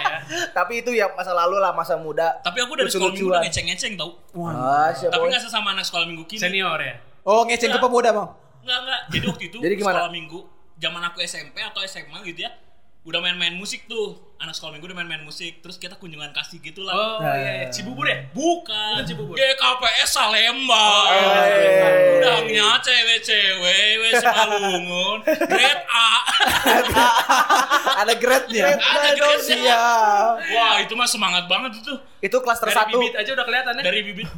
ya. 0.00 0.18
tapi 0.56 0.80
itu 0.80 0.90
ya 0.96 1.12
masa 1.12 1.36
lalu 1.36 1.60
lah, 1.60 1.76
masa 1.76 1.94
muda. 2.00 2.40
Tapi 2.40 2.64
aku 2.64 2.72
dari 2.74 2.88
sekolah 2.88 3.12
minggu 3.12 3.28
udah 3.30 3.42
ngeceng-ngeceng 3.44 3.92
tau. 4.00 4.16
Ah, 4.48 4.88
siapa? 4.90 5.12
Tapi 5.12 5.24
gak 5.28 5.44
sesama 5.44 5.76
anak 5.76 5.84
sekolah 5.84 6.08
minggu 6.08 6.24
kini. 6.24 6.40
Senior 6.40 6.80
ya. 6.80 6.96
oh 7.24 7.44
ngeceng 7.48 7.72
ke 7.72 7.80
pemuda 7.80 8.12
bang 8.12 8.28
Enggak, 8.64 8.78
enggak. 8.84 9.00
Jadi 9.12 9.24
waktu 9.28 9.44
itu 9.48 9.58
Jadi 9.60 9.74
gimana? 9.76 9.92
sekolah 9.96 10.12
minggu, 10.12 10.38
zaman 10.80 11.02
aku 11.04 11.18
SMP 11.20 11.56
atau 11.60 11.80
SMA 11.84 12.18
gitu 12.24 12.40
ya, 12.48 12.50
udah 13.04 13.20
main-main 13.20 13.52
musik 13.52 13.84
tuh. 13.84 14.16
Anak 14.40 14.52
sekolah 14.52 14.76
minggu 14.76 14.92
udah 14.92 14.98
main-main 14.98 15.24
musik, 15.24 15.64
terus 15.64 15.80
kita 15.80 15.96
kunjungan 15.96 16.28
kasih 16.32 16.60
gitu 16.60 16.84
lah. 16.84 16.92
Oh 16.92 17.20
iya, 17.22 17.64
iya. 17.64 17.68
Cibubur 17.72 18.04
ya? 18.04 18.28
Bukan, 18.32 19.00
Bukan 19.00 19.04
Cibubur. 19.04 19.34
GKPS 19.36 20.10
Salemba. 20.10 20.88
Eh. 21.08 22.20
Udangnya 22.20 22.76
cewek-cewek, 22.80 23.88
wes 24.04 24.20
Malungun, 24.20 25.18
grade 25.24 25.84
A. 25.88 26.08
ada 28.04 28.12
grade-nya 28.16 28.74
Ada 28.76 29.08
grade 29.16 29.42
siap 29.44 30.34
Wah, 30.40 30.76
itu 30.82 30.92
mah 30.92 31.08
semangat 31.08 31.44
banget 31.48 31.80
itu. 31.80 31.94
Itu 32.20 32.36
klaster 32.40 32.68
Dari 32.68 32.76
satu. 32.76 32.96
bibit 33.00 33.14
aja 33.16 33.30
udah 33.32 33.44
kelihatan 33.48 33.72
ya. 33.80 33.82
Dari 33.84 34.00
bibit 34.02 34.28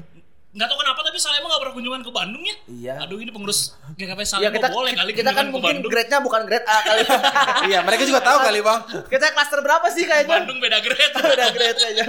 Nggak 0.57 0.67
tahu 0.67 0.79
kenapa 0.81 1.01
tapi 1.03 1.19
Salema 1.19 1.47
nggak 1.47 1.61
pernah 1.61 1.75
kunjungan 1.75 2.01
ke 2.01 2.11
Bandung 2.11 2.41
ya? 2.41 2.57
Iya. 2.67 2.95
Aduh 3.05 3.19
ini 3.19 3.29
pengurus 3.29 3.77
GKPS 3.93 4.25
Ya 4.35 4.49
Salema 4.49 4.57
kita 4.57 4.69
boleh 4.73 4.93
kali 4.93 5.13
kita 5.13 5.31
kan 5.31 5.47
mungkin 5.47 5.69
Bandung. 5.79 5.91
grade-nya 5.93 6.19
bukan 6.19 6.43
grade 6.43 6.65
A 6.65 6.79
kali. 6.83 7.03
iya 7.69 7.79
mereka 7.81 8.03
juga 8.03 8.21
tahu 8.21 8.39
kali 8.41 8.59
bang 8.61 8.81
kita 9.07 9.25
klaster 9.31 9.61
berapa 9.61 9.87
sih 9.91 10.05
kayaknya? 10.05 10.33
Bandung 10.35 10.57
beda 10.57 10.79
grade. 10.81 11.13
Beda 11.29 11.47
grade 11.53 11.81
aja. 11.87 12.07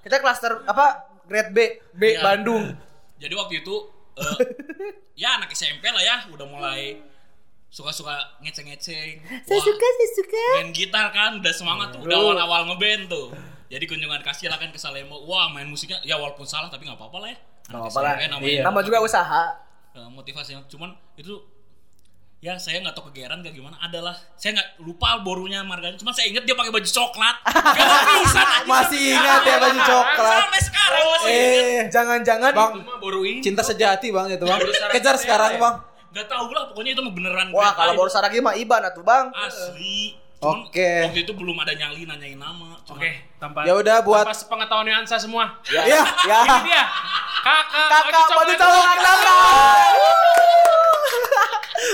Kita 0.00 0.16
klaster 0.18 0.52
apa? 0.64 0.86
Grade 1.24 1.50
B, 1.50 1.58
B 1.92 2.02
Iya. 2.10 2.20
Bandung. 2.20 2.74
Jadi 3.16 3.32
waktu 3.32 3.62
itu 3.62 3.74
eh, 4.14 4.38
ya 5.22 5.38
anak 5.38 5.48
SMP 5.50 5.86
lah 5.86 6.02
ya 6.02 6.26
udah 6.28 6.44
mulai 6.44 6.98
suka-suka 7.68 8.12
ngeceng-ngeceng. 8.40 9.22
Saya 9.40 9.54
Wah, 9.54 9.64
suka, 9.64 9.86
saya 9.88 10.08
suka. 10.14 10.44
main 10.56 10.70
gitar 10.70 11.06
kan 11.10 11.38
udah 11.38 11.50
semangat 11.50 11.88
tuh 11.90 12.02
udah 12.02 12.16
awal-awal 12.16 12.60
ngeband 12.68 13.06
tuh 13.06 13.30
jadi 13.66 13.82
kunjungan 13.84 14.20
kasih 14.20 14.46
lah 14.46 14.56
kan 14.56 14.68
ke 14.68 14.76
Salemo 14.76 15.18
wah 15.24 15.46
main 15.48 15.66
musiknya 15.66 15.98
ya 16.02 16.14
walaupun 16.14 16.44
salah 16.44 16.68
tapi 16.68 16.84
nggak 16.84 16.94
apa-apa 16.94 17.18
lah 17.18 17.30
ya 17.30 17.38
Nggak 17.64 17.80
apa-apa 17.80 18.00
lah. 18.00 18.14
Namanya 18.28 18.62
Nama 18.62 18.80
juga 18.80 18.98
usaha. 19.00 19.44
motivasinya 19.94 20.66
cuman 20.66 20.90
itu 21.14 21.38
ya 22.40 22.58
saya 22.58 22.82
nggak 22.82 22.92
tahu 22.92 23.08
kegeran 23.08 23.40
gak 23.40 23.54
gimana 23.54 23.78
adalah 23.78 24.10
saya 24.34 24.58
nggak 24.58 24.82
lupa 24.82 25.22
borunya 25.22 25.62
marganya 25.62 25.94
cuman 25.96 26.10
saya 26.10 26.28
inget 26.28 26.42
dia 26.42 26.52
pakai 26.52 26.68
baju 26.68 26.84
coklat 26.84 27.36
Gak 27.46 27.88
bisa 28.20 28.42
anjing. 28.42 28.68
Masih 28.68 29.00
ingat 29.14 29.40
ya 29.40 29.56
baju 29.56 29.80
coklat. 29.80 30.40
sampai 30.42 30.60
sekarang 30.60 31.04
masih 31.06 31.30
ingat 31.30 31.54
Eh, 31.54 31.82
Jangan-jangan 31.88 32.50
Bang, 32.52 32.72
baru 32.98 33.22
ini. 33.22 33.38
cinta 33.38 33.62
sejati 33.62 34.10
bang 34.10 34.26
itu 34.28 34.42
bang. 34.42 34.60
Kejar 34.90 35.16
sekarang 35.16 35.56
ya. 35.56 35.60
bang. 35.62 35.74
nggak 36.10 36.26
tahu 36.26 36.46
lah 36.50 36.64
pokoknya 36.68 36.90
itu 36.92 37.00
mah 37.00 37.12
beneran 37.12 37.46
Wah, 37.50 37.70
kalau 37.72 37.92
baru 37.96 38.06
saragi 38.08 38.38
mah 38.38 38.54
Iban 38.54 38.82
atuh, 38.84 39.02
Bang. 39.02 39.30
asli 39.32 40.14
Oke. 40.38 41.06
waktu 41.06 41.22
itu 41.22 41.32
belum 41.32 41.56
ada 41.56 41.72
nyali 41.72 42.04
nanyain 42.04 42.36
nama 42.36 42.76
Oke, 42.84 43.34
tanpa 43.34 43.62
Ya 43.62 43.72
udah, 43.72 43.98
buat- 43.98 44.22
tanpa 44.22 44.36
sepengetahuan 44.36 44.90
Ansa 44.92 45.16
semua. 45.16 45.56
Ya. 45.66 45.80
Iya, 45.88 46.02
ya. 46.22 46.38
Ini 46.44 46.60
dia. 46.66 46.84
Kakak, 47.44 47.88
Kakak 47.92 48.26
baju 48.30 48.52
coklat 48.54 48.96
kakak. 48.96 49.92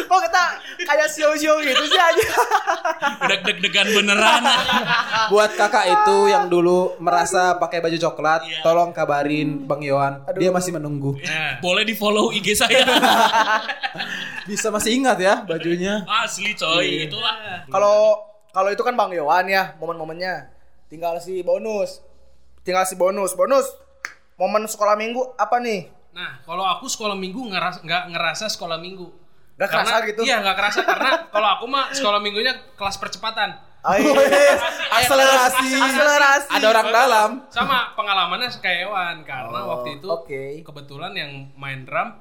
Kok 0.07 0.21
kita 0.23 0.45
kayak 0.81 1.09
sio-sio 1.09 1.55
gitu 1.61 1.83
sih 1.85 1.99
aja. 1.99 2.25
udah 3.21 3.37
deg-degan 3.43 3.87
beneran 3.91 4.43
Buat 5.33 5.55
kakak 5.55 5.87
itu 5.89 6.17
yang 6.27 6.47
dulu 6.47 6.95
merasa 6.99 7.55
pakai 7.57 7.79
baju 7.79 7.97
coklat, 7.97 8.41
Iya. 8.43 8.59
tolong 8.63 8.91
kabarin 8.91 9.67
Bang 9.67 9.81
Yohan. 9.81 10.25
Dia 10.35 10.51
masih 10.51 10.73
menunggu. 10.73 11.15
Nah, 11.21 11.59
boleh 11.59 11.83
di 11.83 11.93
follow 11.93 12.31
IG 12.31 12.55
saya 12.55 12.87
Bisa 14.49 14.71
masih 14.71 14.95
ingat 14.97 15.17
ya 15.19 15.43
bajunya. 15.43 16.03
asli 16.07 16.55
coy 16.55 17.07
itulah 17.07 17.67
Kalau 17.67 18.25
kalau 18.51 18.69
itu 18.69 18.83
kan 18.83 18.95
Bang 18.95 19.11
Yohan 19.11 19.47
ya, 19.47 19.75
momen-momennya. 19.79 20.51
Tinggal 20.87 21.19
si 21.19 21.41
bonus. 21.41 21.99
Tinggal 22.61 22.83
si 22.83 22.95
bonus. 22.95 23.33
Bonus. 23.33 23.67
Momen 24.41 24.65
sekolah 24.65 24.97
minggu 24.97 25.37
apa 25.37 25.61
nih? 25.61 25.93
Nah, 26.11 26.41
kalau 26.43 26.65
aku 26.65 26.89
sekolah 26.89 27.13
minggu 27.13 27.45
ngeras 27.47 27.85
nggak 27.85 28.09
ngerasa 28.09 28.49
sekolah 28.49 28.81
minggu. 28.81 29.05
Nggak 29.55 29.69
kerasa 29.69 29.93
Karena- 29.93 30.09
gitu? 30.09 30.21
Iya, 30.25 30.37
nggak 30.41 30.57
kerasa 30.57 30.81
karena 30.83 31.11
kalau 31.29 31.49
aku 31.55 31.65
mah 31.69 31.93
sekolah 31.93 32.19
minggunya 32.19 32.57
kelas 32.73 32.97
percepatan. 32.97 33.53
Ayo. 33.83 34.13
Akselerasi. 34.91 35.69
Akselerasi. 35.77 36.49
Ada 36.51 36.67
orang 36.69 36.89
dalam. 36.91 37.31
Sama 37.49 37.93
pengalamannya 37.93 38.49
kayak 38.55 38.89
Ewan 38.89 39.17
karena 39.23 39.59
Oh, 39.59 39.77
waktu 39.79 39.97
itu 39.97 40.07
oke. 40.07 40.43
kebetulan 40.63 41.13
yang 41.13 41.53
main 41.55 41.85
drum 41.85 42.17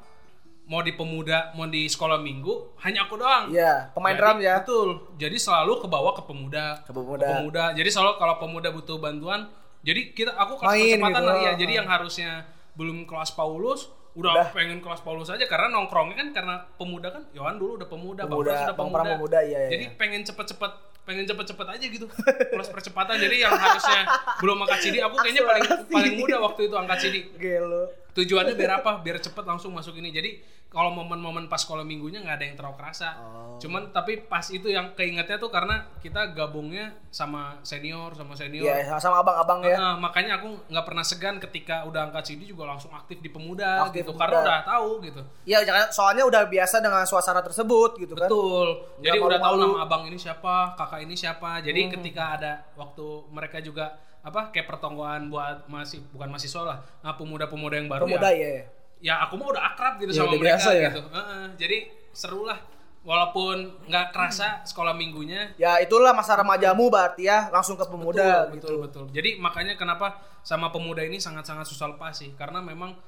mau 0.69 0.79
di 0.79 0.93
pemuda 0.93 1.49
mau 1.51 1.65
di 1.65 1.83
sekolah 1.83 2.15
minggu 2.15 2.77
hanya 2.79 3.03
aku 3.03 3.17
doang. 3.17 3.49
Iya, 3.49 3.89
pemain 3.91 4.13
Jadi- 4.13 4.21
drum 4.21 4.37
ya. 4.39 4.55
Betul. 4.61 4.89
Jadi 5.17 5.35
selalu 5.35 5.73
ke 5.79 5.87
bawah 5.87 6.13
ke 6.13 6.23
pemuda. 6.23 6.65
Ke 6.83 6.91
pemuda. 6.93 7.73
Jadi 7.73 7.89
selalu 7.89 8.15
kalau 8.15 8.35
pemuda 8.37 8.69
butuh 8.69 8.95
bantuan, 8.95 9.49
jadi 9.79 10.01
kita 10.11 10.35
aku 10.35 10.59
kelas 10.59 10.69
Main 10.75 10.99
percepatan 10.99 11.21
gitu. 11.23 11.29
lah 11.31 11.37
ya. 11.39 11.51
Jadi 11.55 11.71
yang 11.79 11.87
harusnya 11.87 12.31
belum 12.75 12.97
kelas 13.07 13.31
Paulus 13.35 13.87
udah, 14.17 14.33
Udah. 14.35 14.47
pengen 14.51 14.83
kelas 14.83 14.99
Paulus 15.05 15.29
aja 15.31 15.45
karena 15.45 15.69
nongkrongnya 15.71 16.17
kan 16.17 16.27
karena 16.33 16.55
pemuda 16.75 17.13
kan 17.13 17.23
Yohan 17.31 17.55
dulu 17.61 17.79
udah 17.79 17.87
pemuda, 17.87 18.21
Bang 18.25 18.41
Pemuda, 18.41 18.49
Pras 18.51 18.61
udah 18.65 18.75
Bang 18.75 18.89
pemuda. 18.91 19.11
Pemuda, 19.15 19.39
iya, 19.45 19.57
iya, 19.63 19.69
Jadi 19.71 19.85
iya. 19.85 19.95
pengen 19.95 20.21
cepet-cepet 20.25 20.71
pengen 21.09 21.25
cepet-cepet 21.25 21.67
aja 21.73 21.85
gitu 21.89 22.05
kelas 22.53 22.69
percepatan 22.69 23.17
jadi 23.17 23.49
yang 23.49 23.53
harusnya 23.57 24.05
belum 24.45 24.61
angkat 24.61 24.77
CD 24.77 25.01
aku 25.01 25.17
kayaknya 25.17 25.41
paling 25.41 25.65
paling 25.89 26.13
muda 26.21 26.37
waktu 26.37 26.69
itu 26.69 26.75
angkat 26.77 26.97
CD 27.01 27.15
Gelo. 27.33 27.89
tujuannya 28.13 28.53
biar 28.53 28.77
apa 28.77 29.01
biar 29.01 29.17
cepet 29.17 29.41
langsung 29.41 29.73
masuk 29.73 29.97
ini 29.97 30.13
jadi 30.13 30.37
kalau 30.69 30.93
momen-momen 30.93 31.45
pas 31.45 31.57
sekolah 31.57 31.81
minggunya 31.81 32.21
nggak 32.21 32.35
ada 32.35 32.45
yang 32.45 32.53
terlalu 32.53 32.77
kerasa 32.77 33.09
Oh. 33.19 33.57
cuman 33.59 33.89
tapi 33.89 34.21
pas 34.21 34.45
itu 34.47 34.69
yang 34.69 34.93
keingetnya 34.93 35.35
tuh 35.35 35.49
karena 35.49 35.83
kita 35.97 36.31
gabungnya 36.31 36.93
sama 37.09 37.57
senior 37.61 38.13
sama 38.13 38.31
senior 38.31 38.63
Iya, 38.63 38.95
sama 38.95 39.19
abang-abang 39.19 39.59
ya. 39.61 39.75
Nah, 39.75 39.93
makanya 39.97 40.37
aku 40.37 40.47
nggak 40.65 40.85
pernah 40.85 41.01
segan 41.01 41.35
ketika 41.37 41.83
udah 41.83 42.07
angkat 42.07 42.23
CD 42.29 42.45
juga 42.45 42.63
langsung 42.65 42.93
aktif 42.93 43.17
di 43.17 43.27
pemuda 43.27 43.83
Aktif 43.83 44.05
gitu 44.05 44.13
pemuda. 44.13 44.23
karena 44.23 44.37
udah 44.39 44.59
tahu 44.63 44.89
gitu 45.01 45.21
Iya, 45.43 45.57
soalnya 45.89 46.23
udah 46.23 46.45
biasa 46.45 46.79
dengan 46.79 47.03
suasana 47.03 47.41
tersebut 47.41 47.97
gitu 47.97 48.13
kan. 48.13 48.29
betul 48.29 48.67
jadi 48.99 49.17
udah 49.17 49.39
tahu 49.39 49.55
nama 49.57 49.77
abang 49.83 50.03
ini 50.05 50.15
siapa 50.15 50.73
kakak 50.75 51.01
ini 51.01 51.13
siapa 51.13 51.59
jadi 51.59 51.89
ketika 51.91 52.37
ada 52.37 52.51
waktu 52.73 53.03
mereka 53.27 53.57
juga 53.59 53.91
apa 54.19 54.51
kayak 54.51 54.67
pertonggoan 54.67 55.27
buat 55.27 55.65
masih 55.65 56.03
bukan 56.09 56.29
mahasiswa 56.29 56.61
lah 56.61 56.77
nah, 56.99 57.11
pemuda-pemuda 57.13 57.75
yang 57.75 57.87
baru 57.87 58.03
Pemuda 58.05 58.29
ya 58.29 58.49
ya. 58.53 58.65
Ya 58.99 59.23
aku 59.23 59.35
mah 59.35 59.47
udah 59.51 59.63
akrab 59.69 59.97
gitu 59.97 60.11
Ya, 60.11 60.17
sama 60.19 60.31
udah 60.31 60.39
mereka 60.39 60.49
biasa 60.55 60.69
ya. 60.75 60.89
gitu. 60.91 61.01
Heeh, 61.07 61.43
jadi 61.55 61.77
seru 62.11 62.43
lah. 62.43 62.59
Walaupun 62.99 63.87
nggak 63.87 64.11
kerasa 64.11 64.59
sekolah 64.63 64.91
minggunya. 64.91 65.55
Ya 65.55 65.79
itulah 65.79 66.11
masa 66.11 66.35
remajamu 66.35 66.91
berarti 66.91 67.25
ya, 67.25 67.47
langsung 67.47 67.79
ke 67.79 67.87
pemuda 67.87 68.51
betul, 68.51 68.51
gitu. 68.51 68.51
betul 68.51 68.75
betul. 68.83 69.03
Jadi 69.15 69.39
makanya 69.39 69.73
kenapa 69.73 70.19
sama 70.43 70.67
pemuda 70.67 70.99
ini 71.01 71.15
sangat-sangat 71.15 71.63
susah 71.63 71.95
lepas 71.95 72.11
sih 72.13 72.35
karena 72.35 72.59
memang 72.59 72.99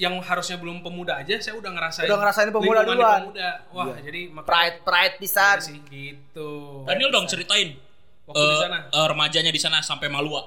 yang 0.00 0.16
harusnya 0.18 0.56
belum 0.56 0.80
pemuda 0.80 1.20
aja 1.20 1.36
saya 1.38 1.54
udah 1.54 1.68
ngerasain 1.70 2.08
Udah 2.08 2.18
ngerasain 2.18 2.48
pemuda 2.48 2.80
duluan. 2.82 3.20
pemuda. 3.28 3.50
Wah, 3.70 3.92
jadi 4.00 4.32
makanya 4.32 4.48
Pride 4.48 4.76
pride 4.80 5.14
Iya 5.14 5.20
pisan. 5.20 5.56
sih 5.60 5.78
gitu. 5.84 6.50
Daniel 6.88 7.12
dong 7.12 7.28
ceritain 7.28 7.76
Waktu 8.24 8.40
di 8.40 8.48
eh, 8.48 8.58
sana. 8.58 8.78
eh, 8.88 9.06
remajanya 9.06 9.52
di 9.52 9.60
sana 9.60 9.84
sampai 9.84 10.08
Malua 10.08 10.40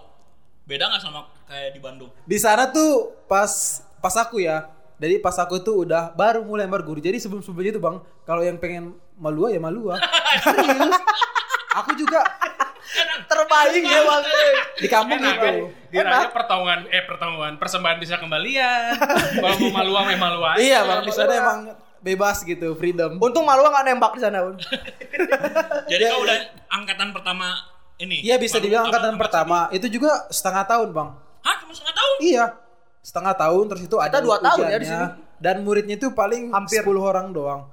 beda 0.65 0.89
nggak 0.89 0.97
sama 0.99 1.29
kayak 1.45 1.69
di 1.69 1.79
Bandung 1.79 2.09
Di 2.25 2.41
sana 2.41 2.65
tuh 2.67 3.13
pas 3.29 3.84
pas 4.05 4.13
aku 4.21 4.37
ya. 4.37 4.69
Jadi 5.01 5.17
pas 5.17 5.33
aku 5.41 5.57
tuh 5.59 5.81
udah 5.81 6.13
baru 6.13 6.45
mulai 6.45 6.69
berguru. 6.69 7.01
Jadi 7.01 7.17
sebelum 7.17 7.41
sebelumnya 7.41 7.73
itu 7.73 7.81
bang, 7.81 7.97
kalau 8.21 8.45
yang 8.45 8.61
pengen 8.61 8.93
malua 9.17 9.49
ya 9.49 9.57
malua. 9.57 9.97
Serius. 10.45 10.93
Aku 11.75 11.91
juga 11.97 12.21
Terbaik 13.25 13.81
ya 13.81 14.01
Bang. 14.05 14.23
di 14.77 14.87
kampung 14.87 15.17
Enak, 15.17 15.33
gitu. 15.33 15.41
kan? 15.41 15.55
Diranya 15.89 16.29
pertongonan 16.29 16.81
eh 16.93 17.03
pertongonan 17.03 17.55
persembahan 17.57 17.97
bisa 17.97 18.21
kembalian. 18.21 18.93
Kalau 19.41 19.57
mau 19.65 19.81
maluang 19.81 20.05
ya 20.13 20.17
maluang. 20.21 20.55
Iya 20.61 20.79
bang, 20.85 21.01
di 21.01 21.11
sana 21.11 21.33
emang 21.33 21.59
bebas 22.05 22.45
gitu, 22.45 22.77
freedom. 22.77 23.17
Untung 23.17 23.43
malu 23.43 23.65
nggak 23.65 23.85
nembak 23.89 24.13
di 24.13 24.21
sana, 24.21 24.45
jadi 25.91 26.03
Ya, 26.05 26.13
kau 26.13 26.21
udah 26.21 26.37
angkatan 26.69 27.09
pertama 27.09 27.47
ini 27.97 28.21
Iya 28.21 28.37
bisa 28.37 28.61
Malua 28.61 28.63
dibilang 28.69 28.85
angkatan 28.87 29.15
pertama. 29.17 29.57
Itu 29.73 29.87
juga 29.89 30.29
setengah 30.29 30.63
tahun 30.69 30.89
bang. 30.93 31.09
hah 31.41 31.55
cuma 31.65 31.71
setengah 31.73 31.95
tahun 31.97 32.15
Iya, 32.21 32.45
setengah 33.05 33.37
tahun 33.37 33.63
terus 33.69 33.85
itu 33.85 33.97
ada 33.97 34.17
dua 34.17 34.41
tahun 34.41 34.65
ya 34.65 34.77
di 34.81 34.87
sini. 34.87 35.05
Dan 35.37 35.61
muridnya 35.61 35.93
itu 35.93 36.09
paling 36.09 36.49
Hampir. 36.49 36.81
10 36.81 36.97
orang 36.97 37.29
doang. 37.29 37.69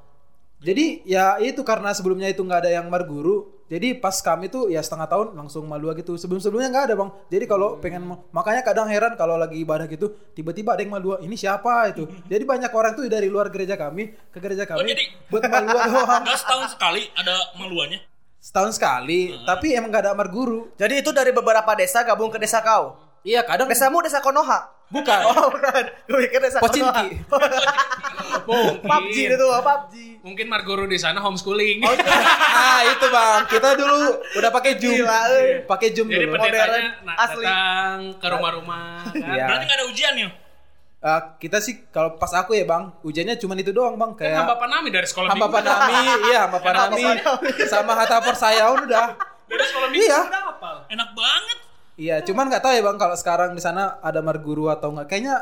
Jadi 0.60 1.02
ya 1.02 1.40
itu 1.40 1.58
karena 1.62 1.90
sebelumnya 1.90 2.28
itu 2.28 2.38
nggak 2.38 2.60
ada 2.60 2.70
yang 2.70 2.86
marguru. 2.86 3.50
Jadi 3.66 3.96
pas 3.96 4.12
kami 4.14 4.46
tuh 4.46 4.68
ya 4.68 4.78
setengah 4.78 5.08
tahun 5.08 5.26
langsung 5.32 5.64
malua 5.64 5.96
gitu. 5.96 6.14
Sebelum 6.14 6.38
sebelumnya 6.38 6.68
nggak 6.68 6.84
ada 6.86 6.94
bang. 6.94 7.10
Jadi 7.26 7.44
kalau 7.46 7.80
pengen 7.80 8.02
makanya 8.30 8.60
kadang 8.60 8.86
heran 8.86 9.16
kalau 9.16 9.34
lagi 9.34 9.56
ibadah 9.56 9.88
gitu 9.88 10.12
tiba-tiba 10.30 10.76
ada 10.76 10.84
yang 10.84 10.92
malua. 10.92 11.18
Ini 11.18 11.32
siapa 11.32 11.88
itu? 11.88 12.04
Jadi 12.30 12.44
banyak 12.44 12.68
orang 12.68 12.92
tuh 12.92 13.08
dari 13.08 13.26
luar 13.26 13.48
gereja 13.48 13.74
kami 13.74 14.12
ke 14.28 14.38
gereja 14.38 14.62
kami 14.62 14.78
Oh, 14.78 14.86
jadi- 14.86 15.08
buat 15.26 15.42
malua 15.42 15.80
doang. 15.88 16.20
nggak 16.22 16.38
setahun 16.38 16.66
sekali 16.70 17.02
ada 17.12 17.34
maluannya 17.56 17.98
Setahun 18.38 18.74
sekali. 18.74 19.34
Tapi 19.40 19.66
emang 19.72 19.88
nggak 19.88 20.02
ada 20.04 20.12
marguru. 20.12 20.70
Jadi 20.74 20.98
itu 20.98 21.10
dari 21.10 21.30
beberapa 21.30 21.72
desa 21.72 22.02
gabung 22.02 22.28
ke 22.28 22.38
desa 22.38 22.58
kau. 22.58 22.98
Iya 23.22 23.40
kadang 23.42 23.66
Desamu 23.66 24.02
desa 24.02 24.18
Konoha. 24.18 24.70
bukan. 24.88 25.20
Oh, 25.30 25.48
bukan. 25.48 25.84
Gue 26.04 26.26
pikir 26.26 26.38
desa 26.38 26.58
Pocinki. 26.58 27.22
Konoha. 27.24 27.62
Mungkin. 28.42 28.82
PUBG 28.82 29.16
itu, 29.30 29.46
PUBG. 29.46 29.94
Mungkin 30.20 30.46
Margoro 30.46 30.84
di 30.84 30.96
sana 30.96 31.18
homeschooling. 31.18 31.80
ah 32.58 32.82
itu 32.84 33.06
bang. 33.06 33.40
Kita 33.46 33.72
dulu 33.72 33.98
udah 34.34 34.50
pakai 34.50 34.72
zoom. 34.76 34.98
Gila, 34.98 35.20
eh. 35.32 35.62
Pakai 35.62 35.88
zoom 35.90 36.06
Jadi 36.06 36.26
dulu. 36.26 36.34
pendetanya 36.36 36.98
Modern, 36.98 37.16
asli. 37.16 37.44
datang 37.44 37.96
ke 38.14 38.26
rumah-rumah 38.28 38.86
kan. 39.06 39.14
Iya. 39.16 39.44
berarti 39.46 39.64
nggak 39.64 39.78
ada 39.78 39.86
ujian 39.86 40.14
ya 40.18 40.30
Eh, 41.02 41.20
kita 41.36 41.58
sih 41.58 41.90
kalau 41.90 42.14
pas 42.14 42.30
aku 42.32 42.54
ya 42.54 42.62
bang, 42.62 42.94
ujiannya 43.02 43.34
cuma 43.36 43.54
itu 43.56 43.70
doang 43.70 43.94
bang 43.96 44.14
kayak 44.14 44.38
hamba 44.38 44.54
panami 44.54 44.86
dari 44.86 45.02
sekolah 45.02 45.34
hamba 45.34 45.50
panami, 45.50 45.98
iya 46.26 46.46
hamba 46.46 46.62
panami, 46.62 47.02
sama 47.66 47.92
hata 47.92 48.22
persayaun 48.22 48.86
udah. 48.86 49.18
Dari 49.44 49.64
sekolah 49.64 49.88
minggu 49.90 50.06
Iya. 50.06 50.20
udah 50.24 50.42
hafal. 50.48 50.76
enak 50.88 51.10
banget 51.10 51.58
Iya, 51.96 52.24
cuman 52.24 52.48
nggak 52.48 52.62
tahu 52.64 52.72
ya 52.72 52.82
bang 52.82 52.96
kalau 52.96 53.16
sekarang 53.16 53.50
di 53.52 53.62
sana 53.62 54.00
ada 54.00 54.24
marguru 54.24 54.72
atau 54.72 54.92
nggak. 54.92 55.06
Kayaknya 55.08 55.34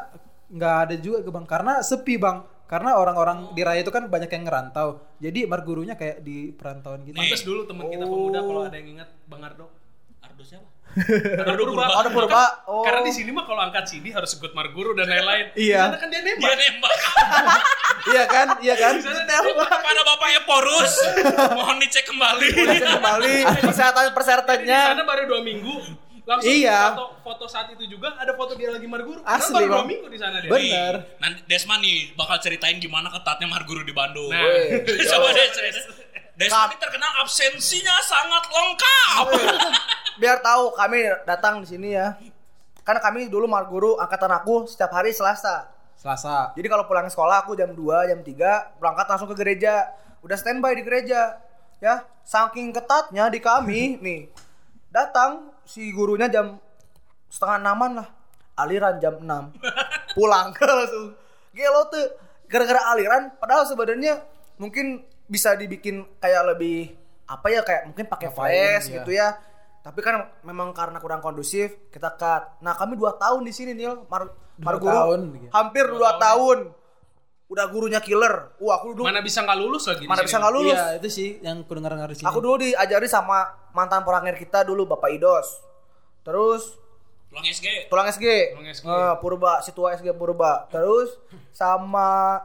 nggak 0.51 0.75
ada 0.87 0.95
juga 0.99 1.19
ke 1.23 1.31
bang, 1.31 1.47
karena 1.47 1.73
sepi 1.81 2.19
bang. 2.19 2.43
Karena 2.71 2.95
orang-orang 2.95 3.51
di 3.51 3.67
raya 3.67 3.83
itu 3.83 3.91
kan 3.91 4.07
banyak 4.07 4.31
yang 4.31 4.47
ngerantau. 4.47 5.03
Jadi 5.19 5.43
margurunya 5.43 5.99
kayak 5.99 6.23
di 6.23 6.55
perantauan 6.55 7.03
gitu. 7.03 7.19
Pantes 7.19 7.43
dulu 7.43 7.67
teman 7.67 7.91
kita 7.91 8.07
pemuda 8.07 8.39
kalau 8.47 8.63
ada 8.63 8.77
yang 8.79 8.95
ingat 8.95 9.11
Bang 9.27 9.43
Ardo. 9.43 9.67
Ardo 10.23 10.43
siapa 10.47 10.71
Ardo 11.51 11.65
Purba. 11.71 11.87
Ada 12.03 12.11
purba. 12.11 12.43
Oh. 12.67 12.83
Karena 12.83 13.07
di 13.07 13.13
sini 13.15 13.31
mah 13.31 13.47
kalau 13.47 13.63
angkat 13.63 13.87
CD 13.87 14.11
harus 14.11 14.35
ikut 14.35 14.51
Marguru 14.55 14.95
dan 14.99 15.07
lain-lain. 15.07 15.55
Iya. 15.71 15.87
Karena 15.87 15.99
kan 15.99 16.09
dia 16.11 16.21
dia 16.23 16.35
nembak. 16.35 16.55
nembak 16.59 16.95
iya 18.15 18.25
kan, 18.25 18.47
iya 18.65 18.75
kan. 18.81 18.95
kepada 18.97 20.01
bapaknya 20.07 20.41
porus 20.49 20.95
mohon 21.59 21.77
dicek 21.85 22.09
kembali 22.09 22.49
kembali 22.81 23.35
persyaratan 23.61 24.03
Di 24.09 24.15
persyaratannya. 24.17 24.81
sana 24.95 25.05
baru 25.05 25.23
dua 25.29 25.41
minggu. 25.45 25.75
Langsung 26.31 26.47
Iya. 26.47 26.95
foto, 26.95 27.07
foto 27.27 27.45
saat 27.51 27.75
itu 27.75 27.91
juga 27.91 28.15
ada 28.15 28.31
foto 28.39 28.55
dia 28.55 28.71
lagi 28.71 28.87
Marguru. 28.87 29.19
Asli, 29.27 29.51
Karena 29.51 29.67
baru 29.67 29.67
dua 29.67 29.83
minggu 29.83 30.07
di 30.07 30.19
sana 30.23 30.39
dia. 30.39 30.47
Bener. 30.47 30.95
Nanti 31.19 31.43
Desma 31.51 31.75
nih 31.83 32.15
bakal 32.15 32.39
ceritain 32.39 32.79
gimana 32.79 33.11
ketatnya 33.11 33.51
Marguru 33.51 33.83
di 33.83 33.91
Bandung. 33.91 34.31
Nah. 34.31 34.47
Coba 35.11 35.35
deh 35.35 35.47
cerita. 35.51 36.07
Desmond 36.41 36.73
ini 36.73 36.79
terkenal 36.81 37.13
absensinya 37.21 37.97
sangat 38.01 38.49
lengkap. 38.49 39.25
Biar 40.23 40.41
tahu 40.41 40.73
kami 40.73 41.05
datang 41.29 41.61
di 41.61 41.69
sini 41.69 41.99
ya. 41.99 42.17
Karena 42.81 43.03
kami 43.05 43.29
dulu 43.29 43.45
marguru 43.45 44.01
angkatan 44.01 44.33
aku 44.41 44.65
setiap 44.65 44.89
hari 44.95 45.13
Selasa. 45.13 45.69
Selasa. 46.01 46.57
Jadi 46.57 46.65
kalau 46.65 46.89
pulang 46.89 47.13
sekolah 47.13 47.45
aku 47.45 47.53
jam 47.61 47.77
2, 47.77 48.09
jam 48.09 48.25
3 48.25 48.81
berangkat 48.81 49.07
langsung 49.11 49.29
ke 49.29 49.37
gereja. 49.37 49.93
Udah 50.25 50.39
standby 50.41 50.73
di 50.79 50.83
gereja. 50.87 51.37
Ya, 51.77 52.09
saking 52.25 52.73
ketatnya 52.73 53.29
di 53.29 53.37
kami 53.37 54.01
nih. 54.01 54.33
Datang 54.89 55.53
si 55.71 55.95
gurunya 55.95 56.27
jam 56.27 56.59
setengah 57.31 57.63
enaman 57.63 58.03
lah. 58.03 58.09
Aliran 58.59 58.99
jam 58.99 59.23
6. 59.23 59.55
Pulang 60.19 60.51
langsung. 60.51 61.15
Gelo 61.55 61.87
tuh 61.87 62.11
gara-gara 62.51 62.91
aliran 62.91 63.31
padahal 63.39 63.63
sebenarnya 63.63 64.27
mungkin 64.59 65.07
bisa 65.31 65.55
dibikin 65.55 66.03
kayak 66.19 66.55
lebih 66.55 66.99
apa 67.31 67.47
ya 67.47 67.63
kayak 67.63 67.87
mungkin 67.87 68.11
pakai 68.11 68.29
flash 68.35 68.91
ya. 68.91 68.95
gitu 69.01 69.11
ya. 69.15 69.39
Tapi 69.81 70.03
kan 70.03 70.29
memang 70.45 70.75
karena 70.75 70.99
kurang 70.99 71.23
kondusif 71.23 71.73
kita 71.89 72.13
cut. 72.19 72.61
Nah, 72.61 72.77
kami 72.77 73.01
dua 73.01 73.17
tahun 73.17 73.47
di 73.47 73.53
sini 73.55 73.73
Nil. 73.73 74.05
Mar 74.11 74.29
Dua 74.61 74.77
Marguru. 74.77 74.93
tahun, 74.93 75.21
gitu. 75.41 75.51
Hampir 75.57 75.85
dua, 75.89 76.21
tahun. 76.21 76.59
Udah 77.51 77.67
gurunya 77.67 77.99
killer. 77.99 78.55
Wah, 78.57 78.79
aku 78.79 78.95
dulu 78.95 79.05
Mana 79.05 79.19
bisa 79.19 79.43
nggak 79.43 79.59
lulus 79.59 79.83
lagi? 79.85 80.07
mana 80.07 80.23
bisa 80.23 80.39
nggak 80.39 80.55
lulus. 80.55 80.71
Iya, 80.73 80.87
itu 80.97 81.09
sih 81.11 81.29
yang 81.41 81.61
aku 81.61 81.73
dengar 81.75 81.91
dengar 81.93 82.07
di 82.07 82.17
sini. 82.17 82.27
Aku 82.27 82.39
dulu 82.39 82.57
diajari 82.61 83.05
sama 83.05 83.43
mantan 83.71 84.01
porangir 84.01 84.35
kita 84.35 84.63
dulu 84.63 84.87
Bapak 84.87 85.11
Idos. 85.11 85.59
Terus 86.23 86.79
Pulang 87.27 87.43
SG. 87.45 87.87
tulang 87.87 88.07
SG. 88.07 88.27
Tulang 88.55 88.69
SG. 88.69 88.87
Eh, 88.87 89.15
Purba, 89.19 89.59
Situa 89.61 89.95
SG 89.95 90.11
Purba. 90.13 90.67
Terus 90.69 91.15
sama 91.51 92.39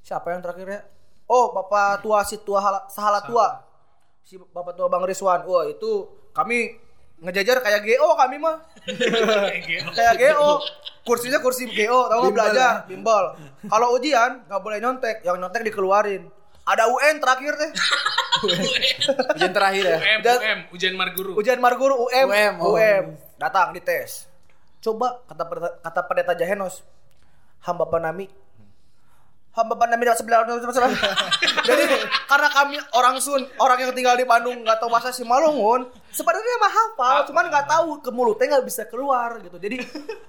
siapa 0.00 0.30
yang 0.30 0.40
terakhir 0.40 0.66
ya? 0.68 0.80
Oh, 1.24 1.50
Bapak 1.50 1.98
tua 1.98 2.22
Situa 2.22 2.58
Hala- 2.60 2.86
Sahala 2.86 3.22
tua. 3.22 3.64
Si 4.22 4.36
Bapak 4.36 4.74
tua 4.74 4.86
Bang 4.86 5.02
Rizwan. 5.02 5.42
Wah, 5.44 5.64
itu 5.64 5.90
kami 6.30 6.78
ngejajar 7.20 7.62
kayak 7.62 7.80
GO 7.86 8.08
kami 8.18 8.36
mah. 8.40 8.56
kayak 9.96 10.14
GO. 10.18 10.62
Kursinya 11.04 11.38
kursi 11.44 11.68
GO, 11.68 12.08
tahu 12.08 12.32
nggak 12.32 12.34
belajar, 12.34 12.70
ya? 12.80 12.88
bimbel. 12.88 13.24
Kalau 13.68 13.92
ujian 13.92 14.40
nggak 14.48 14.60
boleh 14.64 14.78
nyontek, 14.80 15.16
yang 15.20 15.36
nyontek 15.36 15.62
dikeluarin. 15.68 16.32
Ada 16.64 16.88
UN 16.88 17.20
terakhir 17.20 17.52
teh. 17.60 17.70
ujian 19.36 19.52
terakhir 19.52 19.84
ya. 19.84 19.98
UM, 20.00 20.20
Dan- 20.24 20.40
UM, 20.40 20.60
ujian 20.72 20.94
Marguru. 20.96 21.32
Ujian 21.36 21.60
Marguru 21.60 22.08
UM, 22.08 22.28
UM, 22.32 22.54
oh. 22.64 22.72
UM. 22.72 23.04
Datang 23.36 23.76
dites. 23.76 24.24
Coba 24.80 25.20
kata 25.28 25.44
kata 25.84 26.00
pendeta 26.08 26.32
Jahenos. 26.32 26.80
Hamba 27.68 27.84
panami. 27.84 28.32
Hamba 29.54 29.78
sebelah 30.18 30.42
Jadi 31.70 31.84
karena 32.26 32.48
kami 32.50 32.74
orang 32.90 33.22
Sun, 33.22 33.46
orang 33.62 33.86
yang 33.86 33.94
tinggal 33.94 34.18
di 34.18 34.26
Bandung 34.26 34.66
nggak 34.66 34.82
tahu 34.82 34.90
bahasa 34.90 35.14
Simalungun, 35.14 35.86
sebenarnya 36.10 36.58
mah 36.58 36.72
hafal, 36.74 37.16
cuman 37.30 37.46
nggak 37.54 37.66
tahu 37.70 38.02
ke 38.02 38.10
mulutnya 38.10 38.58
nggak 38.58 38.66
bisa 38.66 38.82
keluar 38.90 39.38
gitu. 39.46 39.54
Jadi 39.62 39.78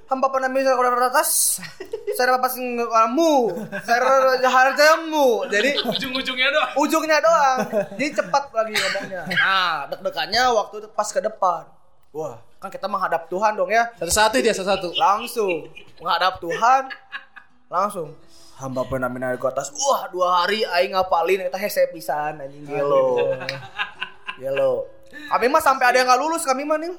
hamba 0.05 0.29
saya 0.29 0.77
orang 0.77 1.09
atas, 1.09 1.57
saya 2.13 2.37
dapat 2.37 2.53
kamu, 2.85 3.33
saya 3.81 4.45
harjamu. 4.45 5.49
Jadi 5.49 5.73
Ujung-ujungnya 5.81 6.47
doang. 6.53 6.71
ujungnya 6.85 7.17
doang. 7.17 7.57
Jadi 7.97 8.09
cepat 8.21 8.53
lagi 8.53 8.77
ngomongnya. 8.77 9.21
Nah, 9.25 9.89
deg-degannya 9.89 10.43
waktu 10.53 10.85
itu 10.85 10.87
pas 10.93 11.09
ke 11.09 11.17
depan. 11.17 11.65
Wah, 12.13 12.37
kan 12.61 12.69
kita 12.69 12.85
menghadap 12.85 13.25
Tuhan 13.25 13.57
dong 13.57 13.73
ya. 13.73 13.89
Satu-satu 13.97 14.37
dia 14.37 14.53
satu-satu. 14.53 14.93
Langsung 14.93 15.65
menghadap 15.97 16.37
Tuhan. 16.37 16.93
Langsung 17.65 18.13
hamba 18.59 18.87
penamina 18.87 19.35
di 19.35 19.39
atas. 19.39 19.71
Wah, 19.75 20.07
dua 20.11 20.43
hari 20.43 20.63
aing 20.63 20.95
ngapalin 20.95 21.47
eta 21.47 21.59
hese 21.59 21.87
pisan 21.91 22.39
anjing 22.39 22.63
gelo. 22.63 23.35
Gelo. 24.41 24.91
Kami 25.31 25.47
mah 25.47 25.63
sampai 25.63 25.95
ada 25.95 25.97
yang 26.03 26.11
nggak 26.11 26.19
lulus 26.19 26.43
kami 26.43 26.67
mah 26.67 26.75
nih. 26.75 26.91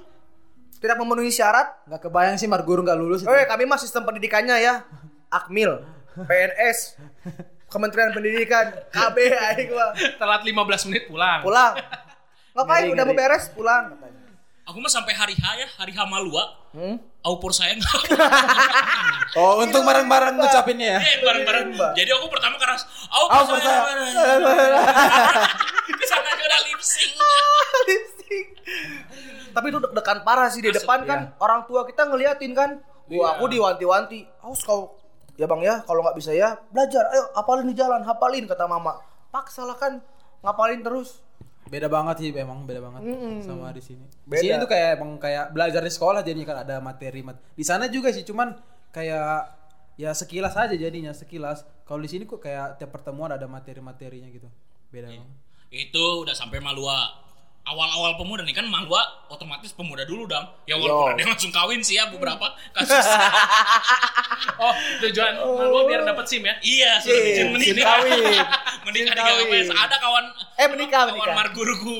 Tidak 0.80 0.96
memenuhi 0.96 1.28
syarat. 1.28 1.84
Nggak 1.84 2.08
kebayang 2.08 2.40
sih 2.40 2.48
Marguru 2.48 2.80
nggak 2.80 2.96
lulus. 2.96 3.20
Eh, 3.28 3.44
kami 3.44 3.68
mah 3.68 3.76
sistem 3.76 4.08
pendidikannya 4.08 4.56
ya. 4.56 4.88
Akmil, 5.28 5.84
PNS, 6.16 6.96
Kementerian 7.68 8.16
Pendidikan, 8.16 8.72
KB 8.88 9.16
aing 9.36 9.68
mah. 9.68 9.92
Telat 10.16 10.40
15 10.48 10.88
menit 10.88 11.12
pulang. 11.12 11.44
pulang 11.44 11.76
ngapain 12.56 12.88
udah 12.88 13.04
mau 13.04 13.12
beres 13.12 13.52
pulang 13.52 13.92
katanya 13.92 14.15
Aku 14.66 14.78
mah 14.78 14.90
sampai 14.90 15.14
hari 15.14 15.30
H 15.32 15.44
ya, 15.54 15.68
hari 15.76 15.90
H 15.90 16.02
Malua. 16.04 16.42
hmm? 16.72 16.98
Aupur 17.22 17.50
saya 17.50 17.74
nggak 17.74 17.94
Oh, 19.38 19.58
untung 19.60 19.82
bareng-bareng 19.82 20.34
ngucapinnya 20.34 20.98
ya. 20.98 21.00
Eh, 21.00 21.16
bareng-bareng. 21.20 21.66
Jadi 21.92 22.10
aku 22.10 22.26
pertama 22.26 22.54
keras. 22.56 22.82
Aupur 23.06 23.56
saya. 23.56 23.82
Ke 25.86 26.04
sana 26.04 26.28
aja 26.28 26.42
udah 26.42 26.60
lip 26.64 26.80
sync. 26.80 27.14
Lipstick. 27.86 28.46
tapi 29.52 29.70
itu 29.70 29.78
deg-degan 29.78 30.18
parah 30.20 30.50
sih 30.50 30.58
di 30.58 30.68
Masuk, 30.68 30.82
depan 30.82 31.00
kan 31.02 31.18
orang 31.38 31.64
tua 31.64 31.86
kita 31.86 32.02
ngeliatin 32.04 32.52
kan 32.52 32.70
wah 33.06 33.08
Iya. 33.08 33.26
aku 33.32 33.44
diwanti-wanti 33.46 34.20
awas 34.42 34.60
kau 34.60 34.98
ya 35.34 35.46
bang 35.46 35.62
ya 35.62 35.74
kalau 35.80 36.02
nggak 36.02 36.12
bisa 36.12 36.34
ya 36.34 36.58
belajar 36.68 37.06
ayo 37.08 37.30
hafalin 37.32 37.64
di 37.64 37.72
jalan 37.72 38.02
hafalin 38.02 38.44
kata 38.44 38.66
mama 38.66 38.98
paksa 39.30 39.62
lah 39.62 39.72
kan 39.74 40.02
ngapalin 40.42 40.82
terus 40.82 41.22
Beda 41.66 41.90
banget 41.90 42.22
sih 42.22 42.30
memang 42.30 42.62
beda 42.62 42.78
banget 42.78 43.10
Mm-mm. 43.10 43.42
sama 43.42 43.74
di 43.74 43.82
sini. 43.82 44.06
Di 44.06 44.38
sini 44.38 44.54
tuh 44.62 44.70
kayak 44.70 45.02
emang 45.02 45.18
kayak 45.18 45.50
belajar 45.50 45.82
di 45.82 45.90
sekolah 45.90 46.22
jadinya 46.22 46.46
kan 46.54 46.58
ada 46.62 46.76
materi 46.78 47.26
mat. 47.26 47.42
Di 47.58 47.64
sana 47.66 47.90
juga 47.90 48.14
sih 48.14 48.22
cuman 48.22 48.54
kayak 48.94 49.50
ya 49.98 50.14
sekilas 50.14 50.54
aja 50.54 50.78
jadinya 50.78 51.10
sekilas. 51.10 51.66
Kalau 51.82 51.98
di 51.98 52.06
sini 52.06 52.22
kok 52.22 52.38
kayak 52.38 52.78
tiap 52.78 52.94
pertemuan 52.94 53.34
ada 53.34 53.50
materi-materinya 53.50 54.30
gitu. 54.30 54.46
Beda 54.94 55.10
banget. 55.10 55.26
Itu 55.74 56.22
udah 56.22 56.34
sampai 56.38 56.62
Malua. 56.62 57.25
Awal-awal 57.66 58.14
pemuda 58.14 58.40
nih 58.40 58.54
kan 58.54 58.62
Malua 58.64 59.02
otomatis 59.26 59.74
pemuda 59.74 60.02
dulu 60.02 60.24
dong. 60.24 60.46
Ya 60.64 60.74
Yo. 60.74 60.80
walaupun 60.80 61.12
ada 61.12 61.20
yang 61.20 61.30
langsung 61.30 61.50
kawin 61.50 61.82
sih 61.82 61.94
ya 61.94 62.06
beberapa 62.06 62.46
kasus. 62.72 62.94
Oh, 64.56 64.72
tujuan 65.02 65.36
malu 65.36 65.84
biar 65.84 66.00
dapat 66.02 66.24
SIM 66.24 66.40
ya. 66.40 66.54
iya, 66.60 66.96
sudah 66.96 67.12
Sim, 67.12 67.28
izin 67.28 67.46
menikah. 67.50 67.84
kawin. 67.98 68.24
menikah 68.86 69.12
di 69.12 69.20
KPS. 69.20 69.66
kawin. 69.66 69.66
Ada 69.76 69.96
kawan 69.98 70.24
Eh, 70.54 70.66
menikah, 70.66 71.00
kawan 71.02 71.12
menikah. 71.12 71.34
marguruku. 71.34 71.98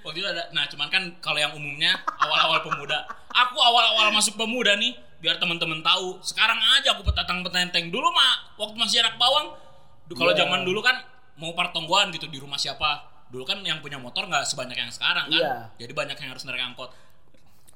Waktu 0.00 0.18
itu 0.18 0.28
ada. 0.28 0.42
Nah, 0.52 0.64
cuman 0.68 0.88
kan 0.88 1.02
kalau 1.18 1.36
yang 1.36 1.50
umumnya 1.52 1.98
awal-awal 2.16 2.62
pemuda. 2.62 3.02
Aku 3.30 3.56
awal-awal 3.56 4.10
masuk 4.10 4.36
pemuda 4.36 4.74
nih 4.74 4.92
biar 5.18 5.36
teman-teman 5.36 5.80
tahu. 5.80 6.18
Sekarang 6.20 6.58
aja 6.72 6.92
aku 6.92 7.02
petatang 7.02 7.42
petenteng. 7.42 7.90
Dulu 7.90 8.06
mah 8.08 8.54
waktu 8.56 8.76
masih 8.76 9.00
anak 9.00 9.16
bawang. 9.16 9.54
Kalau 10.08 10.32
Iya. 10.32 10.38
zaman 10.40 10.62
dulu 10.62 10.78
kan 10.78 11.02
mau 11.36 11.50
partonggoan 11.52 12.10
gitu 12.10 12.26
di 12.26 12.38
rumah 12.38 12.56
siapa. 12.56 13.17
Dulu 13.28 13.44
kan 13.44 13.60
yang 13.60 13.84
punya 13.84 14.00
motor 14.00 14.24
nggak 14.24 14.48
sebanyak 14.48 14.76
yang 14.76 14.88
sekarang 14.88 15.28
kan. 15.28 15.40
Iya. 15.40 15.54
Jadi 15.76 15.92
banyak 15.92 16.16
yang 16.16 16.30
harus 16.32 16.44
narik 16.48 16.64
angkot. 16.64 16.88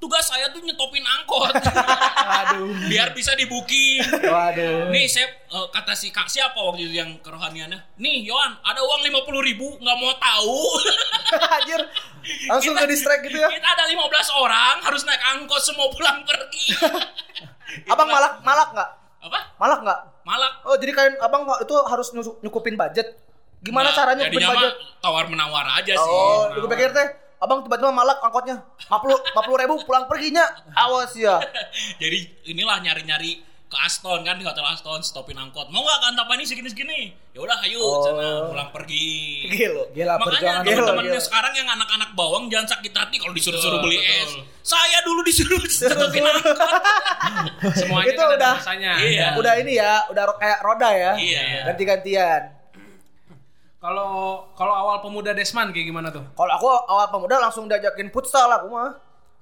Tugas 0.01 0.27
saya 0.27 0.51
tuh 0.51 0.59
nyetopin 0.59 1.05
angkot. 1.05 1.53
Aduh. 2.43 2.75
biar 2.91 3.15
bisa 3.15 3.31
di 3.39 3.47
booking. 3.47 4.03
Waduh. 4.19 4.91
Nih 4.91 5.07
saya 5.07 5.31
eh, 5.31 5.67
kata 5.71 5.95
si 5.95 6.11
kak 6.11 6.27
siapa 6.27 6.57
waktu 6.59 6.91
itu 6.91 6.99
yang 6.99 7.21
kerohaniannya. 7.23 7.95
Nih 8.01 8.27
Yohan 8.27 8.59
ada 8.65 8.83
uang 8.83 9.05
50 9.07 9.47
ribu 9.47 9.67
nggak 9.79 9.97
mau 10.01 10.11
tahu. 10.19 10.57
Anjir. 11.61 11.81
Langsung 12.51 12.75
ke 12.75 12.85
distract 12.89 13.23
gitu 13.29 13.37
ya. 13.39 13.47
Kita 13.47 13.69
ada 13.79 13.85
15 13.87 14.43
orang 14.43 14.75
harus 14.83 15.07
naik 15.07 15.21
angkot 15.37 15.61
semua 15.63 15.87
pulang 15.93 16.25
pergi. 16.27 16.75
Abang 17.93 18.09
malak 18.11 18.43
malak 18.43 18.69
nggak? 18.75 18.89
Apa? 19.23 19.39
Malak 19.55 19.79
nggak? 19.87 19.99
Malak. 20.27 20.53
Oh, 20.67 20.75
jadi 20.75 20.91
kalian 20.91 21.15
abang 21.23 21.47
itu 21.47 21.75
harus 21.87 22.07
nyukupin 22.43 22.75
budget. 22.75 23.22
Gimana 23.63 23.87
Nggak, 23.87 23.97
caranya 23.97 24.23
jadinya 24.27 24.49
mah 24.51 24.71
tawar 24.99 25.25
menawar 25.25 25.65
aja 25.79 25.93
sih. 25.95 26.11
Oh, 26.11 26.51
gue 26.51 26.69
pikir 26.69 26.91
teh 26.91 27.07
abang 27.39 27.59
tiba-tiba 27.59 27.91
malak 27.91 28.19
angkotnya 28.19 28.63
50 28.87 29.35
50 29.35 29.61
ribu 29.63 29.75
pulang 29.83 30.07
perginya 30.07 30.47
awas 30.71 31.11
ya 31.11 31.43
Jadi 32.01 32.47
inilah 32.47 32.79
nyari-nyari 32.79 33.39
ke 33.65 33.77
Aston 33.79 34.21
kan 34.21 34.37
di 34.37 34.45
hotel 34.45 34.61
Aston 34.63 35.01
stopin 35.01 35.33
angkot. 35.33 35.65
Mau 35.67 35.81
nggak 35.81 35.99
kan 35.99 36.37
ini 36.37 36.45
segini 36.45 36.69
segini? 36.69 36.99
Ya 37.33 37.41
udah 37.41 37.57
ayo 37.65 37.81
Oh. 37.81 38.05
sana 38.05 38.45
pulang 38.45 38.69
pergi. 38.69 39.49
gila 39.49 39.89
Gila 39.89 40.13
Makanya 40.21 40.61
teman-temannya 40.61 41.17
sekarang 41.17 41.51
yang 41.51 41.65
anak-anak 41.67 42.13
bawang 42.13 42.47
jangan 42.47 42.69
sakit 42.69 42.93
hati 42.93 43.17
kalau 43.17 43.33
disuruh-suruh 43.33 43.81
Betul, 43.81 43.89
beli 43.89 43.99
es. 43.99 44.29
Saya 44.61 45.01
dulu 45.01 45.25
disuruh 45.25 45.57
stopin 45.73 46.21
angkot. 46.21 46.53
Semuanya 47.81 48.07
Itu 48.07 48.21
kan 48.21 48.29
udah-. 48.37 48.55
Iya. 49.01 49.27
udah 49.35 49.53
ini 49.57 49.73
ya 49.73 50.05
udah 50.07 50.23
kayak 50.37 50.59
roda 50.61 50.89
ya 50.93 51.11
Iya. 51.17 51.73
ganti-gantian 51.73 52.41
Kalau 53.83 54.11
kalau 54.55 54.71
awal 54.73 54.97
pemuda 54.99 55.35
Desman 55.35 55.69
kayak 55.69 55.85
gimana 55.85 56.07
tuh? 56.07 56.23
kalau 56.31 56.51
aku 56.53 56.67
awal 56.87 57.07
pemuda 57.09 57.35
langsung 57.37 57.67
diajakin 57.67 58.07
futsal 58.07 58.47
aku 58.49 58.71
mah 58.71 58.95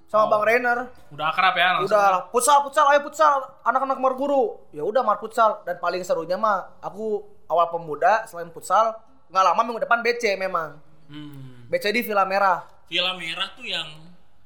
sama 0.03 0.27
bang 0.27 0.43
Rainer 0.43 0.77
Udah 1.07 1.29
akrab 1.29 1.53
ya 1.53 1.77
langsung. 1.77 1.93
udah 1.93 2.25
futsal 2.27 2.57
futsal 2.61 2.85
ayo 2.89 2.99
futsal 3.01 3.33
anak-anak 3.61 3.95
marguru 3.95 4.57
ya 4.69 4.81
udah 4.81 4.99
mar 4.99 5.15
futsal 5.15 5.61
dan 5.61 5.77
paling 5.77 6.01
serunya 6.01 6.35
mah 6.35 6.73
aku 6.79 7.21
awal 7.45 7.69
pemuda 7.69 8.25
selain 8.25 8.49
futsal 8.49 8.97
nggak 9.29 9.43
lama 9.45 9.61
minggu 9.61 9.79
depan 9.79 10.01
BC 10.01 10.35
memang 10.35 10.81
Hmm. 11.05 11.67
BC 11.67 11.91
di 11.91 12.01
Villa 12.01 12.23
Merah 12.23 12.63
Villa 12.87 13.13
merah 13.13 13.45
tuh 13.51 13.63
yang 13.63 13.87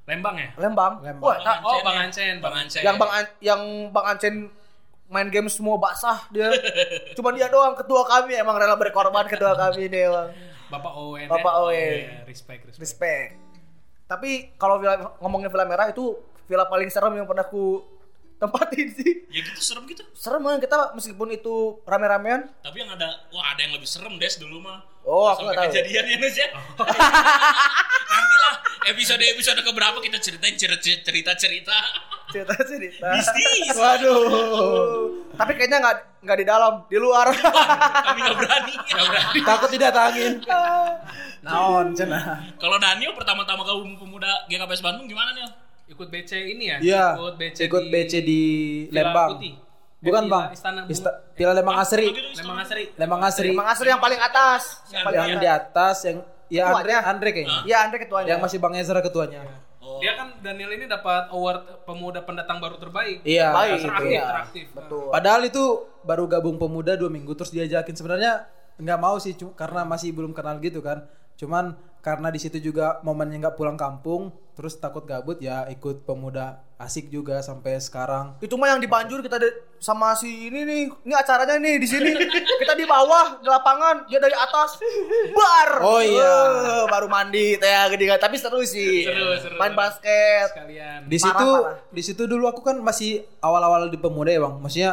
Lembang 0.06 0.36
ya? 0.36 0.50
Lembang, 0.56 1.02
Lembang. 1.02 1.34
Wah, 1.42 1.58
Oh. 1.64 1.82
Bang 1.82 1.98
Ancen. 2.04 2.38
Bang 2.38 2.54
Ancen. 2.54 2.82
yang 2.82 2.94
bang 2.96 3.10
An- 3.12 3.36
yang 3.40 3.62
bang 3.90 4.06
Ancen 4.06 4.36
main 5.06 5.30
game 5.30 5.46
semua 5.48 5.78
basah 5.78 6.26
dia 6.34 6.50
cuma 7.18 7.30
dia 7.32 7.46
doang 7.48 7.78
ketua 7.78 8.02
kami 8.06 8.34
emang 8.36 8.58
rela 8.58 8.74
berkorban 8.74 9.30
ketua 9.30 9.54
kami 9.54 9.88
ini 9.90 10.10
emang 10.10 10.30
Bapak 10.66 10.94
Owen. 10.98 11.30
Bapak 11.30 11.54
ya? 11.54 11.62
Owen. 11.62 11.78
Iya, 11.78 12.26
respect, 12.26 12.62
respect. 12.66 12.82
Respect. 12.82 13.30
Tapi 14.10 14.54
kalau 14.58 14.82
ngomongin 15.22 15.50
villa 15.50 15.66
merah 15.66 15.90
itu 15.90 16.18
villa 16.50 16.66
paling 16.66 16.90
serem 16.90 17.14
yang 17.18 17.30
pernah 17.30 17.46
ku 17.46 17.86
tempatin 18.42 18.90
sih. 18.92 19.30
Ya 19.30 19.42
gitu 19.46 19.62
serem 19.62 19.86
gitu. 19.90 20.04
Serem 20.14 20.42
kan 20.42 20.58
kita 20.62 20.94
meskipun 20.98 21.32
itu 21.34 21.80
rame-ramean. 21.86 22.50
Tapi 22.62 22.82
yang 22.82 22.92
ada, 22.94 23.30
wah 23.32 23.54
ada 23.54 23.62
yang 23.62 23.74
lebih 23.78 23.88
serem 23.88 24.18
des 24.18 24.36
dulu 24.42 24.62
mah. 24.62 24.84
Oh, 25.06 25.30
aku 25.30 25.46
Sampai 25.46 25.54
nggak 25.54 25.70
tahu. 25.70 25.74
kejadian 25.74 26.06
ya 26.10 26.18
Nes 26.18 26.36
ya. 26.38 26.48
Nanti 28.16 28.36
lah 28.42 28.56
episode 28.90 29.22
episode 29.22 29.62
keberapa 29.62 29.98
kita 30.02 30.18
ceritain 30.18 30.58
cerita 32.36 32.54
cerita. 32.58 33.08
Cerita-cerita. 33.08 33.08
Bisnis. 33.16 33.76
Waduh. 33.76 34.20
Tapi 35.36 35.52
kayaknya 35.56 35.78
nggak 35.80 35.96
nggak 36.22 36.38
di 36.38 36.46
dalam, 36.46 36.74
di 36.86 36.98
luar. 36.98 37.28
Kami 38.06 38.20
nggak 38.20 38.38
berani. 38.38 38.74
Nggak 38.76 39.06
berani. 39.08 39.40
Takut 39.42 39.70
tidak 39.72 39.92
tangin. 39.92 40.32
Naon 41.42 41.94
cenah. 41.94 42.56
Kalau 42.58 42.78
Daniel 42.78 43.14
pertama-tama 43.14 43.62
gabung 43.64 43.96
pemuda 43.96 44.28
GKPS 44.48 44.82
Bandung 44.82 45.06
gimana 45.06 45.32
nih? 45.32 45.48
Ikut 45.86 46.10
BC 46.10 46.32
ini 46.50 46.64
ya? 46.66 46.78
Iya. 46.82 47.06
Ikut 47.14 47.36
BC 47.38 47.58
Ikut 47.70 47.84
di 47.84 47.92
BC 47.94 48.14
di 48.22 48.42
Lembang. 48.90 49.38
Putih. 49.38 49.54
Bukan 50.02 50.24
Eh, 50.26 50.30
bang. 50.30 50.44
Istana. 50.54 50.82
Ista- 50.86 51.18
Villa 51.34 51.54
Lembang 51.54 51.78
Asri. 51.78 52.10
Lembang 52.36 52.58
Asri. 52.62 52.84
Lembang 52.98 53.22
Asri. 53.22 53.50
Emang 53.50 53.68
asli 53.70 53.88
yang 53.90 54.02
paling 54.02 54.22
atas. 54.22 54.64
Yang 54.90 55.04
paling 55.04 55.20
atas. 55.20 55.42
di 55.42 55.48
atas 55.50 55.98
yang 56.06 56.18
ya 56.50 56.64
Andre. 56.70 56.94
Andre 57.02 57.30
kayaknya. 57.32 57.60
Iya, 57.66 57.78
Andre 57.86 57.98
ketuanya. 58.02 58.28
Yang 58.34 58.40
masih 58.42 58.58
Bang 58.62 58.74
Ezra 58.78 59.00
ketuanya. 59.02 59.42
Oh. 59.86 60.02
Dia 60.02 60.18
kan 60.18 60.34
Daniel 60.42 60.74
ini 60.74 60.90
dapat 60.90 61.30
award 61.30 61.86
pemuda 61.86 62.26
pendatang 62.26 62.58
baru 62.58 62.82
terbaik. 62.82 63.22
Iya. 63.22 63.54
baik. 63.54 63.86
Teraktif, 63.86 64.10
iya. 64.10 64.24
teraktif. 64.26 64.66
Betul. 64.74 65.14
Padahal 65.14 65.42
itu 65.46 65.64
baru 66.02 66.26
gabung 66.26 66.58
pemuda 66.58 66.98
dua 66.98 67.14
minggu 67.14 67.38
terus 67.38 67.54
diajakin 67.54 67.94
sebenarnya 67.94 68.50
nggak 68.82 69.00
mau 69.00 69.16
sih 69.22 69.38
karena 69.54 69.86
masih 69.86 70.10
belum 70.12 70.34
kenal 70.34 70.58
gitu 70.58 70.82
kan. 70.82 71.06
Cuman 71.36 71.76
karena 72.00 72.30
di 72.30 72.38
situ 72.38 72.62
juga 72.62 73.02
momennya 73.02 73.42
nggak 73.42 73.58
pulang 73.58 73.74
kampung, 73.74 74.30
terus 74.54 74.78
takut 74.78 75.04
gabut 75.04 75.42
ya 75.42 75.66
ikut 75.68 76.06
pemuda 76.06 76.62
asik 76.76 77.08
juga 77.08 77.40
sampai 77.40 77.80
sekarang. 77.80 78.36
Itu 78.38 78.60
mah 78.60 78.70
yang 78.70 78.78
di 78.78 78.86
Banjur 78.86 79.24
kita 79.24 79.40
de- 79.40 79.64
sama 79.80 80.14
si 80.14 80.28
ini 80.48 80.62
nih. 80.62 80.84
Ini 81.02 81.14
acaranya 81.16 81.56
nih 81.58 81.76
di 81.82 81.88
sini. 81.88 82.12
kita 82.62 82.76
di 82.76 82.86
bawah 82.86 83.40
di 83.40 83.48
lapangan, 83.48 84.06
dia 84.06 84.20
dari 84.20 84.36
atas. 84.36 84.78
Bar. 85.32 85.70
Oh, 85.82 86.04
iya. 86.04 86.36
Eh, 86.54 86.86
baru 86.86 87.08
mandi 87.08 87.56
teh 87.58 87.72
gede 87.90 88.06
tapi 88.20 88.36
seru 88.38 88.62
sih. 88.62 89.08
Seru, 89.08 89.40
seru. 89.40 89.56
Main 89.58 89.74
basket. 89.74 90.52
Sekalian. 90.52 91.00
Di 91.08 91.18
Parah, 91.18 91.26
situ 91.26 91.50
parah. 91.50 91.76
di 91.90 92.02
situ 92.04 92.24
dulu 92.28 92.46
aku 92.46 92.62
kan 92.62 92.78
masih 92.80 93.24
awal-awal 93.40 93.88
di 93.88 93.98
pemuda 93.98 94.30
ya 94.30 94.44
bang. 94.44 94.56
Maksudnya 94.60 94.92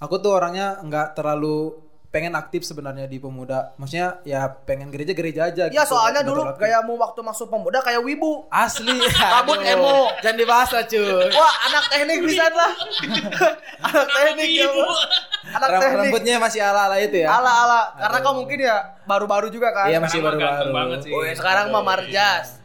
aku 0.00 0.18
tuh 0.18 0.34
orangnya 0.34 0.80
nggak 0.82 1.14
terlalu 1.14 1.76
pengen 2.10 2.34
aktif 2.34 2.66
sebenarnya 2.66 3.06
di 3.06 3.22
pemuda. 3.22 3.70
Maksudnya 3.78 4.18
ya 4.26 4.50
pengen 4.66 4.90
gereja-gereja 4.90 5.54
aja. 5.54 5.64
Iya, 5.70 5.86
gitu, 5.86 5.94
soalnya 5.94 6.26
dulu 6.26 6.42
aktif. 6.42 6.66
gayamu 6.66 6.98
waktu 6.98 7.20
masuk 7.22 7.46
pemuda 7.46 7.78
kayak 7.86 8.02
wibu. 8.02 8.50
asli. 8.50 8.98
Rambut 9.38 9.62
Aduh. 9.62 9.72
emo. 9.78 9.98
Jangan 10.18 10.36
dibahas 10.36 10.70
lah 10.74 10.84
cuy. 10.90 11.30
Wah, 11.30 11.54
anak 11.70 11.84
teknik 11.94 12.18
bisa 12.26 12.46
lah. 12.50 12.72
anak 13.86 14.06
teknik 14.10 14.50
ya. 14.50 14.68
Anak 15.54 15.68
teknik. 15.78 15.98
Rambutnya 16.10 16.34
masih 16.42 16.60
ala-ala 16.66 16.96
itu 16.98 17.16
ya. 17.22 17.28
Ala-ala. 17.30 17.94
Karena 17.94 18.18
kau 18.26 18.34
mungkin 18.34 18.58
ya 18.58 18.76
baru-baru 19.06 19.46
juga 19.54 19.70
kan. 19.70 19.86
Iya 19.86 20.02
masih 20.02 20.18
baru-baru. 20.18 20.70
banget 20.74 20.98
sih. 21.06 21.10
Oh, 21.14 21.22
ya, 21.22 21.34
sekarang 21.38 21.70
mah 21.70 21.82
Marjas. 21.86 22.59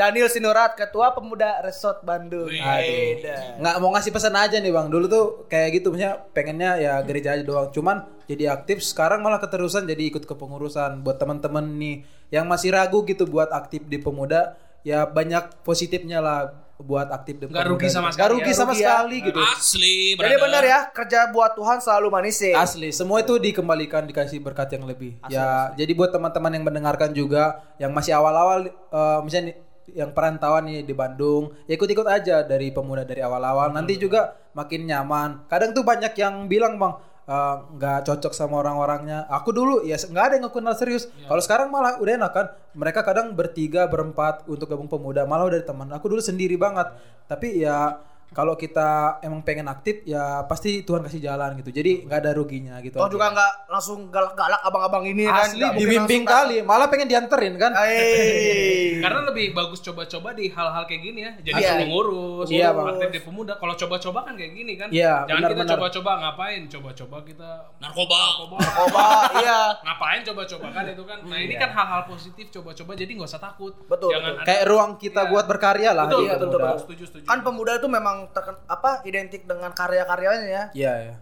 Daniel 0.00 0.32
Sinurat, 0.32 0.72
Ketua 0.72 1.12
Pemuda 1.12 1.60
Resort 1.60 2.00
Bandung. 2.00 2.48
Beda. 2.48 3.60
Nggak 3.60 3.76
mau 3.76 3.92
ngasih 3.92 4.08
pesan 4.08 4.32
aja 4.32 4.56
nih 4.56 4.72
bang. 4.72 4.88
Dulu 4.88 5.04
tuh 5.04 5.24
kayak 5.44 5.76
gitu, 5.76 5.92
maksudnya 5.92 6.24
pengennya 6.32 6.80
ya 6.80 6.94
gereja 7.04 7.36
aja 7.36 7.44
doang. 7.44 7.68
Cuman 7.68 8.08
jadi 8.24 8.48
aktif. 8.50 8.80
Sekarang 8.80 9.20
malah 9.20 9.36
keterusan 9.36 9.84
jadi 9.84 10.00
ikut 10.08 10.24
kepengurusan. 10.24 11.04
Buat 11.04 11.20
teman-teman 11.20 11.76
nih 11.76 12.00
yang 12.32 12.48
masih 12.48 12.72
ragu 12.72 13.04
gitu 13.04 13.28
buat 13.28 13.52
aktif 13.52 13.84
di 13.84 14.00
pemuda, 14.00 14.56
ya 14.80 15.04
banyak 15.04 15.60
positifnya 15.60 16.24
lah 16.24 16.40
buat 16.80 17.12
aktif 17.12 17.36
di 17.36 17.44
pemuda. 17.44 17.68
rugi 17.68 17.92
sama 17.92 18.08
Nggak 18.08 18.16
sekali 18.16 18.32
rugi 18.32 18.48
ya. 18.48 18.56
sama 18.56 18.72
Rugi 18.72 18.80
ya. 18.80 18.88
sekali 18.88 19.16
gitu. 19.20 19.36
Asli, 19.38 19.96
Jadi 20.16 20.36
benar 20.40 20.62
ya, 20.64 20.80
kerja 20.88 21.28
buat 21.28 21.52
Tuhan 21.52 21.76
selalu 21.76 22.08
manis 22.08 22.40
ya. 22.40 22.56
Asli, 22.56 22.88
semua 22.88 23.20
itu 23.20 23.36
dikembalikan 23.36 24.08
dikasih 24.08 24.40
berkat 24.40 24.72
yang 24.72 24.88
lebih. 24.88 25.20
ya, 25.28 25.76
jadi 25.76 25.92
buat 25.92 26.08
teman-teman 26.08 26.56
yang 26.56 26.64
mendengarkan 26.64 27.12
juga 27.12 27.60
yang 27.76 27.92
masih 27.92 28.16
awal-awal 28.16 28.64
eh, 28.64 29.18
misalnya 29.20 29.52
nih, 29.52 29.56
yang 29.94 30.10
perantauan 30.14 30.66
nih 30.66 30.82
di 30.86 30.94
Bandung, 30.96 31.54
ya 31.66 31.74
ikut-ikut 31.78 32.06
aja 32.06 32.42
dari 32.42 32.70
pemuda 32.70 33.02
dari 33.06 33.20
awal-awal. 33.20 33.72
Nanti 33.74 33.96
juga 33.96 34.36
makin 34.52 34.86
nyaman. 34.86 35.46
Kadang 35.46 35.70
tuh 35.76 35.86
banyak 35.86 36.12
yang 36.18 36.46
bilang, 36.50 36.76
"Bang, 36.80 36.98
eh, 37.28 37.56
nggak 37.78 38.06
cocok 38.06 38.32
sama 38.34 38.60
orang-orangnya." 38.62 39.26
Aku 39.30 39.54
dulu 39.54 39.86
ya 39.86 39.98
nggak 39.98 40.24
ada 40.24 40.34
yang 40.38 40.46
aku 40.50 40.58
kenal 40.58 40.74
serius. 40.74 41.06
Kalau 41.26 41.42
sekarang 41.42 41.68
malah 41.70 41.98
udah 42.02 42.12
enak 42.18 42.32
kan. 42.32 42.46
Mereka 42.74 43.00
kadang 43.02 43.34
bertiga, 43.34 43.90
berempat 43.90 44.46
untuk 44.46 44.70
gabung 44.70 44.86
pemuda, 44.90 45.26
malah 45.26 45.46
udah 45.50 45.62
teman. 45.62 45.90
Aku 45.94 46.06
dulu 46.10 46.22
sendiri 46.22 46.54
banget. 46.54 46.90
Tapi 47.26 47.62
ya 47.62 47.98
kalau 48.30 48.54
kita 48.54 48.88
emang 49.20 49.40
pengen 49.40 49.66
aktif 49.66 50.02
ya 50.04 50.22
pasti 50.44 50.80
Tuhan 50.80 51.02
kasih 51.02 51.18
jalan 51.20 51.54
gitu. 51.56 51.70
Jadi 51.72 52.04
nggak 52.04 52.18
ada 52.20 52.30
ruginya 52.32 52.78
gitu. 52.78 52.96
Aja. 52.96 53.10
juga 53.10 53.26
nggak 53.28 53.52
langsung 53.66 54.06
galak-galak 54.06 54.60
abang-abang 54.60 55.04
ini 55.04 55.26
kan. 55.26 55.44
asli 55.44 55.58
Nggak 55.58 55.72
mungkin 55.72 55.88
dibimbing 55.90 56.22
kali, 56.24 56.56
malah 56.60 56.86
pengen 56.86 57.06
dianterin 57.06 57.54
kan. 57.56 57.74
Hei. 57.74 58.98
Karena 59.04 59.20
lebih 59.24 59.50
bagus 59.50 59.80
coba-coba 59.80 60.30
di 60.32 60.46
hal-hal 60.46 60.84
kayak 60.84 61.02
gini 61.02 61.20
ya. 61.20 61.32
Jadi 61.40 61.58
Iya. 61.58 61.72
pengurus, 61.80 62.46
Iya, 62.48 62.68
Bang. 62.70 62.86
aktif 62.92 63.08
di 63.10 63.20
pemuda. 63.20 63.52
Kalau 63.56 63.74
coba-coba 63.76 64.18
kan 64.22 64.34
kayak 64.34 64.52
gini 64.52 64.72
kan. 64.74 64.88
Iya, 64.90 65.24
Jangan 65.24 65.26
kita 65.26 65.34
benar-benar. 65.50 65.72
coba-coba 65.74 66.10
ngapain? 66.20 66.60
Coba-coba 66.66 67.16
kita 67.22 67.50
narkoba. 67.78 68.18
coba. 68.38 68.56
Coba, 68.60 69.04
iya. 69.36 69.60
ngapain 69.84 70.20
coba-coba 70.22 70.66
kan 70.70 70.84
itu 70.86 71.02
kan. 71.02 71.18
Nah, 71.24 71.38
ini 71.38 71.54
kan 71.54 71.70
hal-hal 71.70 72.02
positif 72.06 72.46
coba-coba 72.50 72.92
jadi 72.94 73.10
nggak 73.10 73.26
usah 73.26 73.42
takut. 73.42 73.72
Betul, 73.82 74.10
Jangan 74.12 74.22
betul. 74.24 74.36
ada- 74.36 74.46
Kayak 74.46 74.64
ruang 74.66 74.90
kita 74.96 75.22
buat 75.26 75.44
berkarya 75.46 75.90
lah 75.92 76.06
betul, 76.06 76.22
iya, 76.22 76.32
betul, 76.32 76.46
pemuda. 76.50 76.64
betul, 76.68 76.80
setuju, 76.80 77.04
setuju. 77.08 77.24
Kan 77.26 77.38
pemuda 77.40 77.72
itu 77.74 77.88
memang 77.88 78.16
terken, 78.28 78.56
apa 78.68 79.00
identik 79.08 79.48
dengan 79.48 79.72
karya-karyanya 79.72 80.48
ya. 80.48 80.64
Iya, 80.76 80.92
ya. 81.08 81.14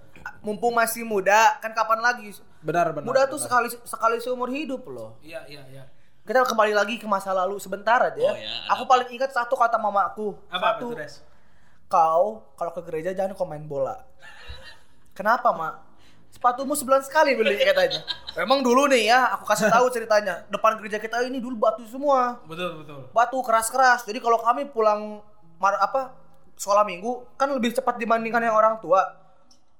Mumpung 0.43 0.75
masih 0.75 1.07
muda, 1.07 1.57
kan 1.63 1.71
kapan 1.71 2.03
lagi? 2.03 2.35
Benar, 2.59 2.91
benar. 2.91 3.07
Muda 3.07 3.23
tuh 3.31 3.39
benar. 3.39 3.47
sekali 3.47 3.69
sekali 3.87 4.17
seumur 4.19 4.51
hidup 4.51 4.83
loh. 4.91 5.15
Iya, 5.23 5.47
iya, 5.47 5.63
iya. 5.71 5.85
Kita 6.27 6.45
kembali 6.45 6.77
lagi 6.77 7.01
ke 7.01 7.09
masa 7.09 7.33
lalu 7.33 7.57
sebentar 7.57 7.97
aja. 8.05 8.21
Oh, 8.21 8.37
ya, 8.37 8.53
Aku 8.77 8.85
paling 8.85 9.09
ingat 9.17 9.33
satu 9.33 9.57
kata 9.57 9.81
mamaku. 9.81 10.37
Apa 10.53 10.57
apa 10.57 10.69
satu, 10.77 10.93
tuh, 10.93 10.93
Des? 11.01 11.15
kau 11.89 12.45
kalau 12.53 12.73
ke 12.77 12.85
gereja 12.85 13.17
jangan 13.17 13.33
kau 13.33 13.49
main 13.49 13.65
bola. 13.65 13.97
Kenapa, 15.17 15.51
Mak? 15.51 15.75
Sepatumu 16.29 16.77
sebulan 16.77 17.03
sekali 17.03 17.33
beli 17.33 17.57
katanya. 17.57 18.05
Memang 18.37 18.61
dulu 18.61 18.87
nih 18.93 19.09
ya, 19.09 19.33
aku 19.35 19.49
kasih 19.49 19.73
tahu 19.73 19.89
ceritanya. 19.97 20.45
Depan 20.53 20.77
gereja 20.79 21.01
kita 21.01 21.25
ini 21.25 21.41
dulu 21.41 21.57
batu 21.57 21.83
semua. 21.89 22.45
Betul, 22.45 22.85
betul. 22.85 23.09
Batu 23.11 23.41
keras-keras. 23.41 24.05
Jadi 24.05 24.21
kalau 24.21 24.37
kami 24.39 24.69
pulang 24.69 25.25
mar 25.59 25.75
apa 25.81 26.15
sekolah 26.59 26.83
minggu 26.83 27.39
kan 27.39 27.49
lebih 27.55 27.71
cepat 27.71 27.97
dibandingkan 27.97 28.43
yang 28.43 28.59
orang 28.59 28.83
tua. 28.83 29.01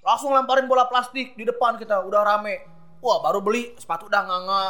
Langsung 0.01 0.31
lemparin 0.31 0.71
bola 0.71 0.87
plastik 0.87 1.35
di 1.35 1.43
depan 1.43 1.75
kita, 1.77 2.01
udah 2.07 2.23
rame. 2.23 2.65
Wah, 3.03 3.19
baru 3.21 3.43
beli 3.43 3.75
sepatu 3.77 4.07
udah 4.07 4.23
nganga, 4.25 4.65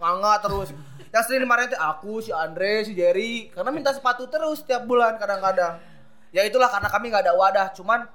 nganga 0.00 0.32
terus. 0.40 0.68
Yang 1.14 1.22
sering 1.26 1.42
dimarahin 1.42 1.74
tuh 1.74 1.80
aku, 1.80 2.12
si 2.22 2.30
Andre, 2.30 2.86
si 2.86 2.94
Jerry, 2.94 3.50
karena 3.50 3.74
minta 3.74 3.90
sepatu 3.90 4.30
terus 4.30 4.62
tiap 4.62 4.86
bulan 4.86 5.18
kadang-kadang. 5.18 5.82
Ya 6.30 6.46
itulah 6.46 6.70
karena 6.70 6.86
kami 6.86 7.10
nggak 7.10 7.26
ada 7.26 7.34
wadah, 7.34 7.66
cuman 7.74 8.06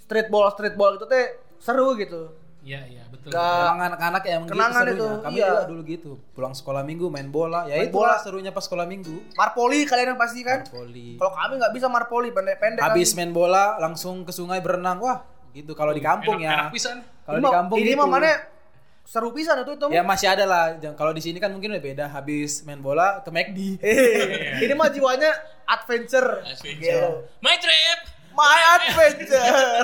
streetball 0.00 0.48
streetball 0.56 0.96
itu 0.96 1.04
teh 1.04 1.36
seru 1.60 1.92
gitu. 2.00 2.32
Iya, 2.62 2.80
iya, 2.86 3.02
betul. 3.10 3.34
Emang 3.34 3.80
anak-anak 3.84 4.22
yang 4.22 4.42
Kenangan 4.46 4.82
gitu 4.84 4.92
itu, 4.92 5.02
serunya. 5.02 5.18
Kami 5.20 5.34
iya. 5.34 5.48
juga 5.48 5.64
dulu 5.66 5.80
gitu. 5.82 6.10
Pulang 6.30 6.54
sekolah 6.54 6.82
minggu 6.82 7.06
main 7.08 7.26
bola. 7.26 7.66
Ya 7.66 7.74
Main 7.76 7.90
itu 7.90 7.96
bola. 7.96 8.14
serunya 8.16 8.50
pas 8.50 8.62
sekolah 8.62 8.86
minggu. 8.86 9.34
Marpoli 9.34 9.82
kalian 9.82 10.14
yang 10.14 10.20
pasti 10.20 10.40
kan? 10.40 10.62
Poli. 10.64 11.18
Kalau 11.18 11.32
kami 11.32 11.52
nggak 11.58 11.72
bisa 11.72 11.86
marpoli 11.86 12.30
pendek-pendek. 12.30 12.78
Habis 12.78 13.10
kami. 13.10 13.18
main 13.18 13.30
bola 13.32 13.76
langsung 13.76 14.22
ke 14.22 14.30
sungai 14.30 14.62
berenang. 14.62 14.96
Wah, 14.96 15.26
gitu 15.50 15.74
kalau 15.74 15.90
di 15.90 15.98
kampung 15.98 16.38
Enak- 16.38 16.46
ya. 16.46 16.54
enak 16.56 16.70
pisan. 16.70 17.02
Kalau 17.20 17.34
Ini 17.34 17.40
di 17.40 17.44
mah- 17.44 17.56
kampung 17.56 17.76
ini 17.76 17.86
gitu. 17.88 17.98
mah 17.98 18.08
mana 18.08 18.30
seru 19.02 19.28
pisan 19.30 19.56
itu 19.58 19.72
itu. 19.74 19.86
Ya 19.90 20.02
masih 20.02 20.28
ada 20.28 20.44
lah. 20.44 20.64
Kalau 20.94 21.10
di 21.10 21.18
sini 21.18 21.42
kan 21.42 21.50
mungkin 21.50 21.74
udah 21.74 21.82
beda. 21.82 22.04
Habis 22.08 22.62
main 22.62 22.78
bola 22.78 23.18
ke 23.20 23.30
McD. 23.34 23.58
Eh, 23.82 24.62
ini 24.62 24.72
mah 24.72 24.86
jiwanya 24.86 25.34
adventure. 25.66 26.38
Adventure. 26.40 26.78
Gitu. 26.78 27.10
My 27.42 27.58
trip. 27.58 27.98
My 28.32 28.58
adventure. 28.76 29.82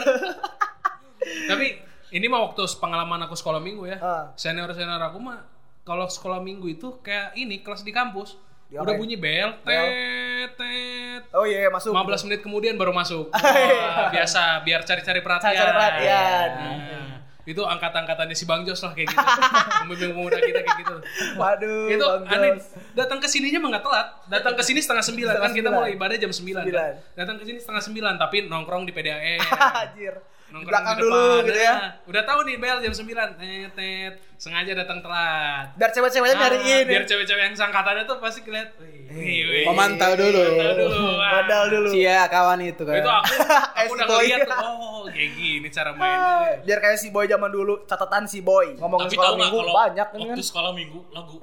Tapi 1.45 1.67
ini 2.13 2.27
mah 2.27 2.41
waktu 2.49 2.65
pengalaman 2.81 3.21
aku 3.29 3.35
sekolah 3.37 3.61
minggu 3.61 3.85
ya. 3.89 3.99
Ah. 4.01 4.25
Senior 4.35 4.73
senior 4.73 5.01
aku 5.01 5.19
mah 5.21 5.45
kalau 5.85 6.05
sekolah 6.05 6.41
minggu 6.45 6.69
itu 6.69 7.01
kayak 7.01 7.37
ini 7.37 7.65
kelas 7.65 7.85
di 7.85 7.93
kampus. 7.93 8.37
Diapain? 8.69 8.85
Udah 8.85 8.95
bunyi 9.01 9.17
bel, 9.17 9.49
tet, 9.65 10.53
tet. 10.61 11.23
oh 11.33 11.49
iya 11.49 11.73
masuk. 11.73 11.89
15 11.89 12.29
menit 12.29 12.41
kemudian 12.45 12.77
baru 12.77 12.93
masuk. 12.93 13.33
Wah, 13.33 14.13
biasa 14.13 14.61
biar 14.61 14.85
cari-cari 14.85 15.25
perhatian. 15.25 15.57
Cari-cari 15.57 15.73
perhatian. 15.73 16.49
Nah, 16.53 17.09
itu 17.49 17.65
angkat-angkatannya 17.65 18.37
si 18.37 18.45
Bang 18.45 18.69
Jos 18.69 18.85
lah 18.85 18.93
kayak 18.93 19.09
gitu. 19.09 19.25
Pembimbing 19.89 20.13
pemuda 20.13 20.37
kita 20.37 20.61
kayak 20.61 20.79
gitu. 20.85 20.97
Waduh. 21.41 21.89
itu 21.89 22.05
Bang 22.05 22.29
aneh. 22.29 22.61
Jos. 22.61 22.77
Datang 22.93 23.19
ke 23.25 23.29
sininya 23.33 23.59
mah 23.65 23.81
telat. 23.81 24.09
Datang 24.29 24.53
ke 24.53 24.61
sini 24.61 24.85
setengah 24.85 25.01
sembilan 25.01 25.35
kan 25.41 25.53
kita 25.57 25.69
mulai 25.73 25.97
ibadah 25.97 26.17
jam 26.21 26.29
sembilan. 26.29 26.69
Sembilan. 26.69 26.93
Kan? 26.93 27.17
Datang 27.25 27.37
ke 27.41 27.45
sini 27.49 27.59
setengah 27.65 27.83
sembilan 27.89 28.15
tapi 28.21 28.37
nongkrong 28.53 28.85
di 28.85 28.93
PDAE. 28.93 29.35
Anjir. 29.81 30.15
Nongkrong 30.49 30.65
belakang 30.67 30.95
di 30.95 31.03
dulu 31.03 31.13
depan. 31.15 31.45
gitu 31.45 31.61
ya. 31.61 31.75
Nah, 31.75 31.91
udah 32.05 32.23
tahu 32.25 32.41
nih 32.43 32.57
bel 32.57 32.79
jam 32.81 32.95
9. 32.95 33.05
Tet, 33.37 33.71
tet. 33.73 34.13
Sengaja 34.35 34.73
datang 34.73 34.99
telat. 34.99 35.67
Biar 35.75 35.91
cewek-ceweknya 35.91 36.35
Ah, 36.35 36.43
nyariin. 36.47 36.85
biar 36.85 37.05
cewek-cewek 37.05 37.43
yang 37.43 37.55
sangkatannya 37.55 38.05
tuh 38.05 38.17
pasti 38.17 38.41
keliat. 38.41 38.71
wih, 38.79 39.11
wih, 39.11 39.41
wih. 39.45 39.65
Pemantau 39.65 40.13
dulu. 40.15 40.41
Pemantau 40.41 40.75
dulu. 40.79 41.05
Modal 41.35 41.65
dulu. 41.69 41.89
Iya 41.91 42.21
kawan 42.27 42.61
itu 42.63 42.83
kan. 42.83 42.97
Itu 42.97 43.11
aku, 43.11 43.33
Eh, 43.79 43.85
aku 43.85 43.93
udah 43.93 44.07
ngeliat 44.09 44.39
tuh. 44.43 44.59
Oh, 44.59 45.03
kayak 45.07 45.31
gini 45.35 45.69
cara 45.69 45.91
mainnya. 45.93 46.63
Biar 46.63 46.79
kayak 46.79 46.97
si 46.97 47.09
boy 47.09 47.25
zaman 47.25 47.51
dulu, 47.51 47.85
catatan 47.85 48.25
si 48.25 48.39
boy. 48.41 48.73
Ngomongin 48.75 49.05
Tapi 49.05 49.15
sekolah 49.15 49.37
minggu 49.37 49.59
kalau 49.59 49.75
banyak 49.77 50.07
ini 50.09 50.23
kan. 50.23 50.29
waktu 50.31 50.45
sekolah 50.45 50.73
minggu 50.73 51.01
lagu 51.11 51.39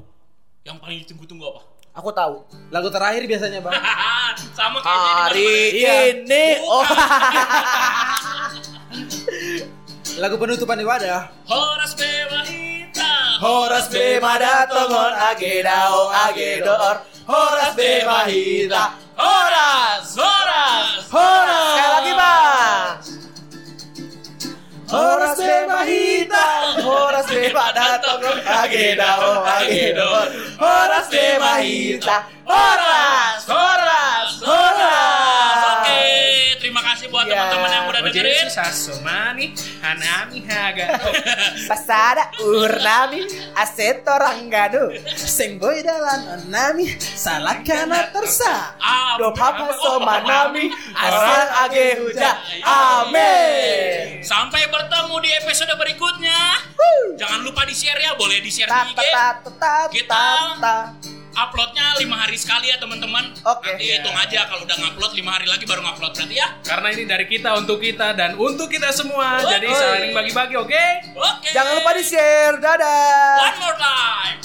yang 0.64 0.78
paling 0.78 0.98
ditunggu-tunggu 1.00 1.46
apa? 1.48 1.62
Aku 1.96 2.12
tahu. 2.12 2.44
Lagu 2.70 2.88
terakhir 2.90 3.24
biasanya 3.24 3.60
bang. 3.62 3.72
Sama 4.52 4.80
kayak 4.80 5.00
di 5.00 5.12
Hari 5.12 5.48
mana-mana. 5.48 5.76
Iya. 5.76 5.96
ini 6.14 6.46
oh 6.62 6.84
Lagu 10.16 10.40
penutupan 10.40 10.80
ibadah. 10.80 11.28
Horas 11.44 11.92
bebahita. 11.92 13.36
Horas 13.44 13.92
be 13.92 14.16
madatongon 14.24 15.12
agedao 15.12 16.08
agedor 16.24 17.04
Horas 17.28 17.76
be 17.76 18.00
mahita 18.08 18.96
Horas, 19.20 20.16
horas. 20.16 21.04
Horas. 21.12 21.68
Sekali 21.76 21.92
lagi 21.92 22.14
bang 22.16 22.96
Horas 24.88 25.36
be 25.36 25.56
mahita 25.68 26.46
Horas 26.80 27.28
be 27.28 27.44
madatongon 27.52 28.40
agedao 28.40 29.44
agedor 29.44 30.28
Horas 30.56 31.08
be 31.12 31.26
mahita 31.44 32.16
Horas 32.48 33.44
Horas 33.52 34.32
Horas 34.48 34.85
kasih 36.96 37.12
buat 37.12 37.28
Ya. 37.28 37.36
teman-teman 37.36 37.70
yang 37.70 37.86
udah 37.86 38.02
Oje 38.02 38.12
dengerin. 38.16 38.48
sasomani 38.48 39.46
hanami 39.84 40.40
haga. 40.48 40.86
Pasada 41.70 42.24
urnami 42.40 43.22
aseto 43.54 44.16
rangganu 44.16 44.96
Sing 45.14 45.60
boy 45.60 45.84
dalan 45.84 46.48
nami 46.48 46.96
salah 46.96 47.60
kana 47.62 48.08
tersa. 48.10 48.80
Ah, 48.80 49.20
Do 49.20 49.30
papa 49.32 49.76
so 49.76 50.00
manami 50.00 50.72
asal 50.94 51.44
age 51.68 52.00
huja 52.00 52.32
Amin 52.64 54.24
Sampai 54.24 54.66
bertemu 54.68 55.16
di 55.20 55.30
episode 55.36 55.76
berikutnya. 55.76 56.40
Jangan 57.16 57.44
lupa 57.44 57.64
di 57.64 57.72
share 57.72 58.00
ya, 58.00 58.16
boleh 58.16 58.40
di 58.40 58.50
share 58.50 58.68
Ta 58.68 58.84
di 58.84 58.92
IG. 58.92 58.98
ta 58.98 59.28
ta 59.38 59.52
ta 59.52 59.76
Kita- 59.88 60.08
ta 60.56 60.58
ta. 60.58 60.78
Uploadnya 61.36 62.00
lima 62.00 62.16
hari 62.24 62.40
sekali 62.40 62.72
ya 62.72 62.80
teman-teman. 62.80 63.36
Oke. 63.44 63.68
Nanti 63.68 63.92
hitung 63.92 64.16
aja 64.16 64.48
kalau 64.48 64.64
udah 64.64 64.78
ngupload 64.80 65.12
lima 65.20 65.36
hari 65.36 65.52
lagi 65.52 65.68
baru 65.68 65.84
ngupload 65.84 66.16
berarti 66.16 66.36
ya. 66.40 66.48
Karena 66.64 66.88
ini 66.96 67.04
dari 67.04 67.28
kita 67.28 67.60
untuk 67.60 67.84
kita 67.84 68.16
dan 68.16 68.40
untuk 68.40 68.72
kita 68.72 68.96
semua. 68.96 69.44
Oi, 69.44 69.52
Jadi 69.52 69.68
oi. 69.68 69.76
saling 69.76 70.12
bagi-bagi, 70.16 70.56
oke? 70.56 70.86
Oke. 71.12 71.50
Jangan 71.52 71.72
lupa 71.76 71.92
di 71.92 72.04
share 72.08 72.56
Dadah 72.56 73.52
One 73.52 73.58
more 73.60 73.78
time. 73.78 74.40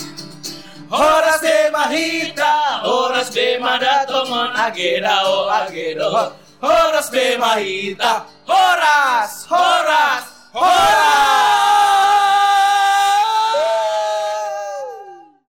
Horas 0.90 1.38
de 1.38 1.70
mahita 1.70 2.82
Horas 2.82 3.30
be 3.30 3.62
madatongon 3.62 4.50
agedao 4.58 5.46
agedo 5.46 6.34
Horas 6.58 7.06
be 7.14 7.38
mahita 7.38 8.26
Horas 8.42 9.46
Horas 9.46 10.50
Horas 10.50 11.89